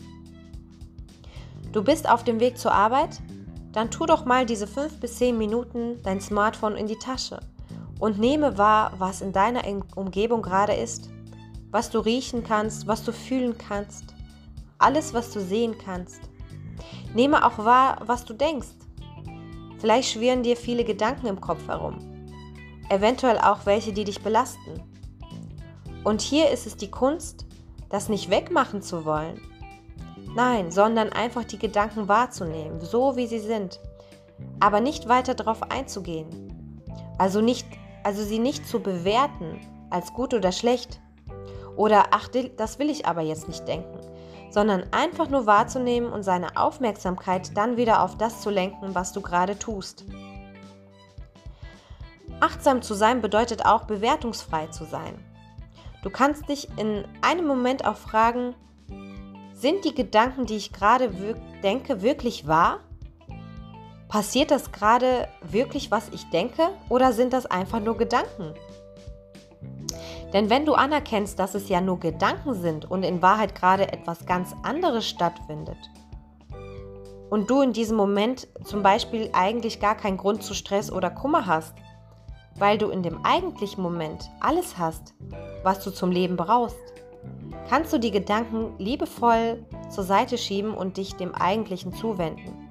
Du 1.73 1.83
bist 1.83 2.09
auf 2.09 2.23
dem 2.25 2.41
Weg 2.41 2.57
zur 2.57 2.73
Arbeit? 2.73 3.21
Dann 3.73 3.91
tu 3.91 4.07
doch 4.07 4.25
mal 4.25 4.47
diese 4.47 4.67
fünf 4.67 5.01
bis 5.01 5.19
zehn 5.19 5.37
Minuten 5.37 6.01
dein 6.03 6.21
Smartphone 6.21 6.77
in 6.77 6.87
die 6.87 6.99
Tasche 6.99 7.41
und 7.99 8.19
nehme 8.19 8.57
wahr, 8.57 8.93
was 8.99 9.21
in 9.21 9.33
deiner 9.33 9.63
Umgebung 9.97 10.41
gerade 10.41 10.73
ist, 10.75 11.11
was 11.71 11.91
du 11.91 11.99
riechen 11.99 12.45
kannst, 12.45 12.87
was 12.87 13.05
du 13.05 13.13
fühlen 13.13 13.59
kannst, 13.59 14.15
alles, 14.79 15.13
was 15.13 15.33
du 15.33 15.41
sehen 15.41 15.75
kannst. 15.85 16.21
Nehme 17.13 17.45
auch 17.45 17.59
wahr, 17.59 17.99
was 18.07 18.25
du 18.25 18.33
denkst. 18.33 18.69
Vielleicht 19.79 20.13
schwirren 20.13 20.43
dir 20.43 20.57
viele 20.57 20.85
Gedanken 20.85 21.27
im 21.27 21.41
Kopf 21.41 21.67
herum, 21.69 21.99
eventuell 22.89 23.39
auch 23.39 23.67
welche, 23.67 23.93
die 23.93 24.05
dich 24.05 24.23
belasten. 24.23 24.88
Und 26.09 26.23
hier 26.23 26.49
ist 26.49 26.67
es 26.67 26.75
die 26.75 26.91
Kunst, 26.91 27.45
das 27.91 28.09
nicht 28.09 28.31
wegmachen 28.31 28.81
zu 28.81 29.05
wollen, 29.05 29.39
Nein, 30.35 30.71
sondern 30.71 31.13
einfach 31.13 31.45
die 31.45 31.59
Gedanken 31.59 32.09
wahrzunehmen, 32.09 32.81
so 32.81 33.17
wie 33.17 33.27
sie 33.27 33.41
sind, 33.41 33.79
aber 34.59 34.81
nicht 34.81 35.07
weiter 35.07 35.35
darauf 35.35 35.71
einzugehen. 35.71 36.73
Also 37.19 37.43
nicht, 37.43 37.67
also 38.05 38.23
sie 38.23 38.39
nicht 38.39 38.67
zu 38.67 38.81
bewerten 38.81 39.61
als 39.91 40.15
gut 40.15 40.33
oder 40.33 40.51
schlecht 40.51 40.99
oder 41.77 42.07
ach, 42.13 42.29
das 42.57 42.79
will 42.79 42.89
ich 42.89 43.05
aber 43.05 43.21
jetzt 43.21 43.47
nicht 43.47 43.69
denken, 43.69 43.99
sondern 44.51 44.85
einfach 44.93 45.29
nur 45.29 45.45
wahrzunehmen 45.45 46.11
und 46.11 46.23
seine 46.23 46.57
Aufmerksamkeit 46.57 47.55
dann 47.55 47.77
wieder 47.77 48.03
auf 48.03 48.17
das 48.17 48.41
zu 48.41 48.49
lenken, 48.49 48.95
was 48.95 49.13
du 49.13 49.21
gerade 49.21 49.59
tust. 49.59 50.07
Achtsam 52.41 52.81
zu 52.81 52.95
sein 52.95 53.21
bedeutet 53.21 53.67
auch 53.67 53.85
bewertungsfrei 53.85 54.69
zu 54.69 54.85
sein. 54.87 55.28
Du 56.03 56.11
kannst 56.11 56.49
dich 56.49 56.69
in 56.77 57.05
einem 57.23 57.47
Moment 57.47 57.85
auch 57.85 57.97
fragen, 57.97 58.55
sind 59.53 59.85
die 59.85 59.95
Gedanken, 59.95 60.47
die 60.47 60.57
ich 60.57 60.73
gerade 60.73 61.19
wir 61.19 61.35
denke, 61.63 62.03
wirklich 62.03 62.47
wahr? 62.47 62.81
Passiert 64.09 64.51
das 64.51 64.73
gerade 64.73 65.29
wirklich, 65.43 65.91
was 65.91 66.09
ich 66.11 66.31
denke, 66.31 66.71
oder 66.89 67.13
sind 67.13 67.33
das 67.33 67.47
einfach 67.47 67.81
nur 67.81 67.97
Gedanken? 67.97 68.55
Denn 70.33 70.51
wenn 70.51 70.65
du 70.65 70.75
anerkennst, 70.75 71.39
dass 71.39 71.55
es 71.55 71.69
ja 71.69 71.81
nur 71.81 71.99
Gedanken 71.99 72.55
sind 72.55 72.91
und 72.91 73.03
in 73.03 73.21
Wahrheit 73.23 73.55
gerade 73.55 73.93
etwas 73.93 74.25
ganz 74.27 74.55
anderes 74.63 75.07
stattfindet, 75.07 75.79
und 77.31 77.51
du 77.51 77.61
in 77.61 77.73
diesem 77.73 77.97
Moment 77.97 78.49
zum 78.65 78.83
Beispiel 78.83 79.31
eigentlich 79.33 79.81
gar 79.81 79.95
keinen 79.95 80.17
Grund 80.17 80.43
zu 80.43 80.55
Stress 80.55 80.91
oder 80.91 81.11
Kummer 81.11 81.47
hast, 81.47 81.75
weil 82.59 82.79
du 82.79 82.89
in 82.89 83.03
dem 83.03 83.25
eigentlichen 83.25 83.83
Moment 83.83 84.31
alles 84.41 84.79
hast, 84.79 85.15
was 85.63 85.83
du 85.85 85.91
zum 85.91 86.11
Leben 86.11 86.37
brauchst, 86.37 86.77
kannst 87.69 87.93
du 87.93 87.99
die 87.99 88.11
Gedanken 88.11 88.73
liebevoll 88.79 89.65
zur 89.91 90.05
Seite 90.05 90.39
schieben 90.39 90.75
und 90.75 90.97
dich 90.97 91.15
dem 91.15 91.35
Eigentlichen 91.35 91.93
zuwenden. 91.93 92.69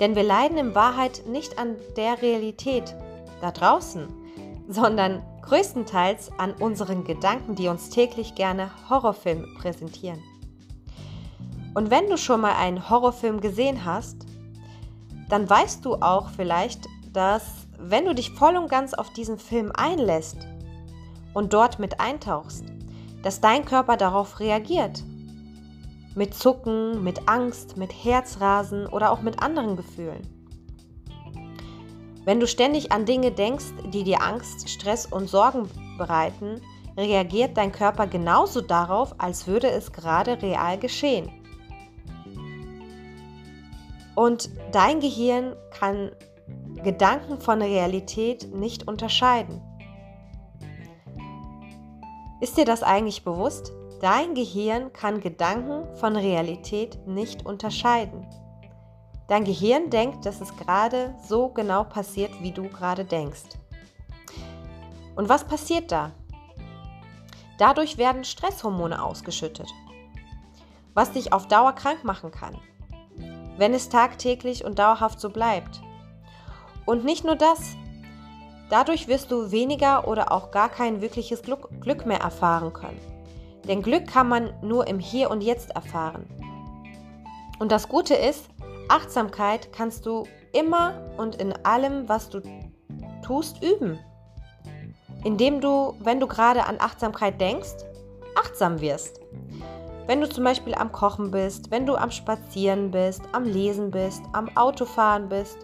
Denn 0.00 0.14
wir 0.14 0.22
leiden 0.22 0.58
in 0.58 0.74
Wahrheit 0.74 1.22
nicht 1.26 1.58
an 1.58 1.76
der 1.96 2.22
Realität 2.22 2.94
da 3.40 3.50
draußen, 3.50 4.06
sondern 4.68 5.22
größtenteils 5.42 6.30
an 6.38 6.52
unseren 6.52 7.04
Gedanken, 7.04 7.54
die 7.54 7.68
uns 7.68 7.90
täglich 7.90 8.34
gerne 8.34 8.70
Horrorfilme 8.88 9.46
präsentieren. 9.58 10.22
Und 11.74 11.90
wenn 11.90 12.08
du 12.08 12.16
schon 12.16 12.40
mal 12.40 12.54
einen 12.54 12.90
Horrorfilm 12.90 13.40
gesehen 13.40 13.84
hast, 13.84 14.26
dann 15.28 15.48
weißt 15.48 15.84
du 15.84 15.96
auch 15.96 16.30
vielleicht, 16.30 16.86
dass 17.12 17.67
wenn 17.78 18.04
du 18.04 18.14
dich 18.14 18.30
voll 18.32 18.56
und 18.56 18.68
ganz 18.68 18.92
auf 18.92 19.12
diesen 19.12 19.38
Film 19.38 19.72
einlässt 19.74 20.36
und 21.32 21.52
dort 21.52 21.78
mit 21.78 22.00
eintauchst, 22.00 22.64
dass 23.22 23.40
dein 23.40 23.64
Körper 23.64 23.96
darauf 23.96 24.40
reagiert. 24.40 25.02
Mit 26.14 26.34
Zucken, 26.34 27.04
mit 27.04 27.28
Angst, 27.28 27.76
mit 27.76 27.92
Herzrasen 27.92 28.86
oder 28.86 29.12
auch 29.12 29.22
mit 29.22 29.40
anderen 29.40 29.76
Gefühlen. 29.76 30.22
Wenn 32.24 32.40
du 32.40 32.46
ständig 32.46 32.92
an 32.92 33.06
Dinge 33.06 33.30
denkst, 33.30 33.72
die 33.92 34.04
dir 34.04 34.22
Angst, 34.22 34.68
Stress 34.68 35.06
und 35.06 35.28
Sorgen 35.28 35.68
bereiten, 35.96 36.60
reagiert 36.96 37.56
dein 37.56 37.72
Körper 37.72 38.06
genauso 38.06 38.60
darauf, 38.60 39.14
als 39.18 39.46
würde 39.46 39.70
es 39.70 39.92
gerade 39.92 40.42
real 40.42 40.78
geschehen. 40.78 41.30
Und 44.14 44.50
dein 44.72 44.98
Gehirn 44.98 45.54
kann 45.78 46.10
Gedanken 46.82 47.40
von 47.40 47.60
Realität 47.60 48.54
nicht 48.54 48.86
unterscheiden. 48.86 49.60
Ist 52.40 52.56
dir 52.56 52.64
das 52.64 52.82
eigentlich 52.82 53.24
bewusst? 53.24 53.72
Dein 54.00 54.34
Gehirn 54.34 54.92
kann 54.92 55.20
Gedanken 55.20 55.92
von 55.96 56.14
Realität 56.14 57.04
nicht 57.06 57.44
unterscheiden. 57.44 58.24
Dein 59.26 59.44
Gehirn 59.44 59.90
denkt, 59.90 60.24
dass 60.24 60.40
es 60.40 60.56
gerade 60.56 61.14
so 61.26 61.48
genau 61.48 61.82
passiert, 61.82 62.30
wie 62.40 62.52
du 62.52 62.68
gerade 62.68 63.04
denkst. 63.04 63.58
Und 65.16 65.28
was 65.28 65.44
passiert 65.44 65.90
da? 65.90 66.12
Dadurch 67.58 67.98
werden 67.98 68.22
Stresshormone 68.22 69.02
ausgeschüttet, 69.02 69.68
was 70.94 71.10
dich 71.10 71.32
auf 71.32 71.48
Dauer 71.48 71.72
krank 71.72 72.04
machen 72.04 72.30
kann, 72.30 72.56
wenn 73.56 73.74
es 73.74 73.88
tagtäglich 73.88 74.64
und 74.64 74.78
dauerhaft 74.78 75.18
so 75.18 75.30
bleibt. 75.30 75.82
Und 76.88 77.04
nicht 77.04 77.24
nur 77.24 77.36
das, 77.36 77.76
Dadurch 78.68 79.08
wirst 79.08 79.30
du 79.30 79.50
weniger 79.50 80.06
oder 80.06 80.30
auch 80.30 80.50
gar 80.50 80.68
kein 80.68 81.00
wirkliches 81.00 81.42
Glück 81.42 82.06
mehr 82.06 82.20
erfahren 82.20 82.72
können. 82.72 83.00
Denn 83.66 83.82
Glück 83.82 84.06
kann 84.06 84.28
man 84.28 84.52
nur 84.62 84.86
im 84.86 84.98
Hier 84.98 85.30
und 85.30 85.42
Jetzt 85.42 85.70
erfahren. 85.70 86.26
Und 87.58 87.72
das 87.72 87.88
Gute 87.88 88.14
ist, 88.14 88.48
Achtsamkeit 88.88 89.72
kannst 89.72 90.06
du 90.06 90.24
immer 90.52 91.00
und 91.16 91.36
in 91.36 91.52
allem, 91.64 92.08
was 92.08 92.28
du 92.28 92.40
tust, 93.22 93.62
üben. 93.62 93.98
Indem 95.24 95.60
du, 95.60 95.94
wenn 96.00 96.20
du 96.20 96.26
gerade 96.26 96.66
an 96.66 96.76
Achtsamkeit 96.78 97.40
denkst, 97.40 97.84
achtsam 98.36 98.80
wirst. 98.80 99.20
Wenn 100.06 100.20
du 100.20 100.28
zum 100.28 100.44
Beispiel 100.44 100.74
am 100.74 100.92
Kochen 100.92 101.30
bist, 101.30 101.70
wenn 101.70 101.84
du 101.84 101.96
am 101.96 102.10
Spazieren 102.10 102.90
bist, 102.90 103.22
am 103.32 103.44
Lesen 103.44 103.90
bist, 103.90 104.22
am 104.32 104.56
Autofahren 104.56 105.28
bist, 105.28 105.58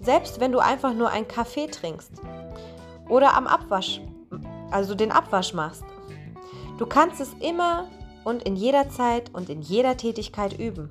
selbst 0.00 0.40
wenn 0.40 0.52
du 0.52 0.58
einfach 0.58 0.94
nur 0.94 1.10
einen 1.10 1.28
Kaffee 1.28 1.66
trinkst 1.66 2.12
oder 3.08 3.36
am 3.36 3.46
Abwasch, 3.46 4.00
also 4.70 4.94
den 4.94 5.12
Abwasch 5.12 5.52
machst. 5.52 5.84
Du 6.78 6.86
kannst 6.86 7.20
es 7.20 7.34
immer 7.40 7.88
und 8.24 8.42
in 8.42 8.56
jeder 8.56 8.88
Zeit 8.88 9.34
und 9.34 9.50
in 9.50 9.60
jeder 9.60 9.96
Tätigkeit 9.96 10.58
üben. 10.58 10.88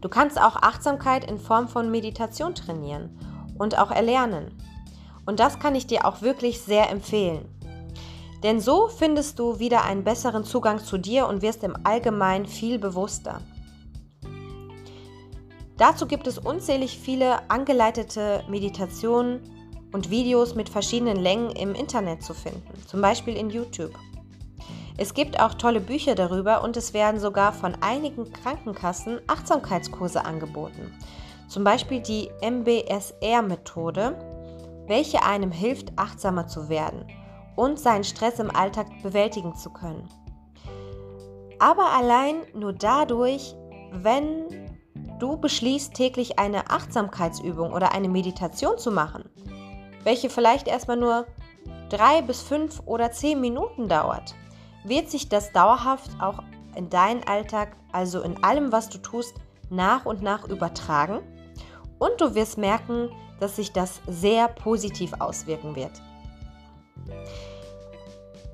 Du 0.00 0.08
kannst 0.08 0.40
auch 0.40 0.56
Achtsamkeit 0.56 1.28
in 1.28 1.38
Form 1.38 1.68
von 1.68 1.90
Meditation 1.90 2.54
trainieren 2.54 3.18
und 3.58 3.78
auch 3.78 3.90
erlernen. 3.90 4.56
Und 5.26 5.40
das 5.40 5.58
kann 5.58 5.74
ich 5.74 5.86
dir 5.86 6.04
auch 6.04 6.22
wirklich 6.22 6.60
sehr 6.60 6.90
empfehlen. 6.90 7.48
Denn 8.42 8.60
so 8.60 8.88
findest 8.88 9.38
du 9.38 9.58
wieder 9.58 9.84
einen 9.84 10.04
besseren 10.04 10.44
Zugang 10.44 10.78
zu 10.78 10.98
dir 10.98 11.26
und 11.26 11.42
wirst 11.42 11.64
im 11.64 11.76
Allgemeinen 11.82 12.46
viel 12.46 12.78
bewusster. 12.78 13.40
Dazu 15.78 16.06
gibt 16.06 16.26
es 16.26 16.38
unzählig 16.38 16.98
viele 16.98 17.48
angeleitete 17.48 18.42
Meditationen 18.48 19.40
und 19.92 20.10
Videos 20.10 20.56
mit 20.56 20.68
verschiedenen 20.68 21.16
Längen 21.16 21.50
im 21.50 21.74
Internet 21.74 22.24
zu 22.24 22.34
finden, 22.34 22.82
zum 22.86 23.00
Beispiel 23.00 23.36
in 23.36 23.48
YouTube. 23.48 23.96
Es 24.96 25.14
gibt 25.14 25.38
auch 25.38 25.54
tolle 25.54 25.80
Bücher 25.80 26.16
darüber 26.16 26.64
und 26.64 26.76
es 26.76 26.92
werden 26.92 27.20
sogar 27.20 27.52
von 27.52 27.76
einigen 27.80 28.32
Krankenkassen 28.32 29.20
Achtsamkeitskurse 29.28 30.24
angeboten. 30.24 30.92
Zum 31.46 31.62
Beispiel 31.62 32.00
die 32.00 32.28
MBSR-Methode, 32.42 34.18
welche 34.88 35.22
einem 35.22 35.52
hilft, 35.52 35.96
achtsamer 35.96 36.48
zu 36.48 36.68
werden 36.68 37.06
und 37.54 37.78
seinen 37.78 38.02
Stress 38.02 38.40
im 38.40 38.50
Alltag 38.50 38.88
bewältigen 39.04 39.54
zu 39.54 39.70
können. 39.70 40.08
Aber 41.60 41.92
allein 41.92 42.36
nur 42.52 42.72
dadurch, 42.72 43.54
wenn 43.92 44.67
du 45.18 45.36
beschließt, 45.36 45.94
täglich 45.94 46.38
eine 46.38 46.70
Achtsamkeitsübung 46.70 47.72
oder 47.72 47.92
eine 47.92 48.08
Meditation 48.08 48.78
zu 48.78 48.90
machen, 48.90 49.28
welche 50.04 50.30
vielleicht 50.30 50.68
erstmal 50.68 50.96
nur 50.96 51.26
drei 51.88 52.22
bis 52.22 52.42
fünf 52.42 52.82
oder 52.86 53.10
zehn 53.10 53.40
Minuten 53.40 53.88
dauert, 53.88 54.34
wird 54.84 55.10
sich 55.10 55.28
das 55.28 55.52
dauerhaft 55.52 56.10
auch 56.20 56.42
in 56.74 56.88
deinen 56.90 57.24
Alltag, 57.24 57.76
also 57.92 58.22
in 58.22 58.42
allem, 58.44 58.72
was 58.72 58.88
du 58.88 58.98
tust, 58.98 59.34
nach 59.70 60.06
und 60.06 60.22
nach 60.22 60.48
übertragen 60.48 61.20
und 61.98 62.20
du 62.20 62.34
wirst 62.34 62.58
merken, 62.58 63.10
dass 63.40 63.56
sich 63.56 63.72
das 63.72 64.00
sehr 64.06 64.48
positiv 64.48 65.12
auswirken 65.18 65.76
wird. 65.76 66.02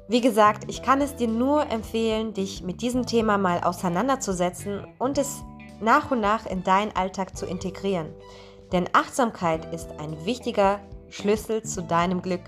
Wie 0.08 0.20
gesagt, 0.20 0.64
ich 0.68 0.82
kann 0.82 1.00
es 1.00 1.16
dir 1.16 1.28
nur 1.28 1.70
empfehlen, 1.70 2.34
dich 2.34 2.62
mit 2.62 2.82
diesem 2.82 3.06
Thema 3.06 3.38
mal 3.38 3.60
auseinanderzusetzen 3.60 4.86
und 4.98 5.16
es 5.16 5.42
nach 5.81 6.11
und 6.11 6.20
nach 6.20 6.47
in 6.47 6.64
deinen 6.64 6.95
Alltag 6.97 7.37
zu 7.37 7.47
integrieren. 7.47 8.12
Denn 8.72 8.89
Achtsamkeit 8.93 9.72
ist 9.72 9.89
ein 9.99 10.25
wichtiger 10.25 10.81
Schlüssel 11.11 11.62
zu 11.62 11.83
deinem 11.83 12.22
Glück. 12.22 12.43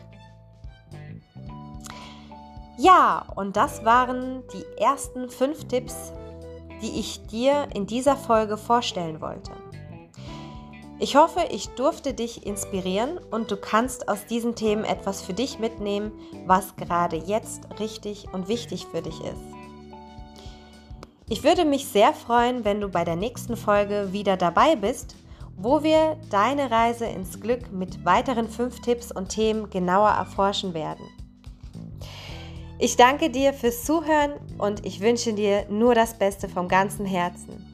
Ja, 2.79 3.27
und 3.37 3.57
das 3.57 3.85
waren 3.85 4.43
die 4.53 4.83
ersten 4.83 5.31
fünf 5.31 5.67
Tipps, 5.69 6.13
die 6.83 7.01
ich 7.01 7.27
dir 7.27 7.69
in 7.75 7.87
dieser 7.87 8.17
Folge 8.17 8.57
vorstellen 8.57 9.21
wollte. 9.21 9.53
Ich 10.99 11.15
hoffe, 11.15 11.41
ich 11.51 11.69
durfte 11.71 12.15
dich 12.15 12.47
inspirieren 12.47 13.19
und 13.31 13.51
du 13.51 13.57
kannst 13.57 14.09
aus 14.09 14.25
diesen 14.27 14.55
Themen 14.55 14.85
etwas 14.85 15.21
für 15.21 15.35
dich 15.35 15.59
mitnehmen, 15.59 16.13
was 16.47 16.77
gerade 16.77 17.17
jetzt 17.17 17.69
richtig 17.79 18.29
und 18.33 18.49
wichtig 18.49 18.87
für 18.87 19.03
dich 19.03 19.21
ist. 19.21 19.56
Ich 21.29 21.43
würde 21.43 21.65
mich 21.65 21.87
sehr 21.87 22.13
freuen, 22.13 22.65
wenn 22.65 22.81
du 22.81 22.89
bei 22.89 23.05
der 23.05 23.17
nächsten 23.17 23.57
Folge 23.57 24.13
wieder 24.13 24.37
dabei 24.37 24.77
bist, 24.77 25.17
wo 25.57 25.83
wir 25.83 26.17
deine 26.31 26.71
Reise 26.71 27.07
ins 27.07 27.41
Glück 27.41 27.73
mit 27.73 28.05
weiteren 28.05 28.49
fünf 28.49 28.81
Tipps 28.81 29.11
und 29.11 29.29
Themen 29.29 29.69
genauer 29.71 30.11
erforschen 30.11 30.73
werden. 30.73 31.05
Ich 32.79 32.97
danke 32.97 33.31
dir 33.31 33.55
fürs 33.55 33.85
Zuhören 33.85 34.35
und 34.59 34.85
ich 34.85 35.01
wünsche 35.01 35.33
dir 35.33 35.67
nur 35.69 35.95
das 35.95 36.17
Beste 36.19 36.49
vom 36.49 36.69
ganzen 36.69 37.07
Herzen. 37.07 37.65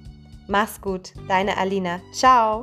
Mach's 0.47 0.81
gut, 0.81 1.13
deine 1.29 1.57
Alina. 1.57 2.01
Ciao. 2.13 2.63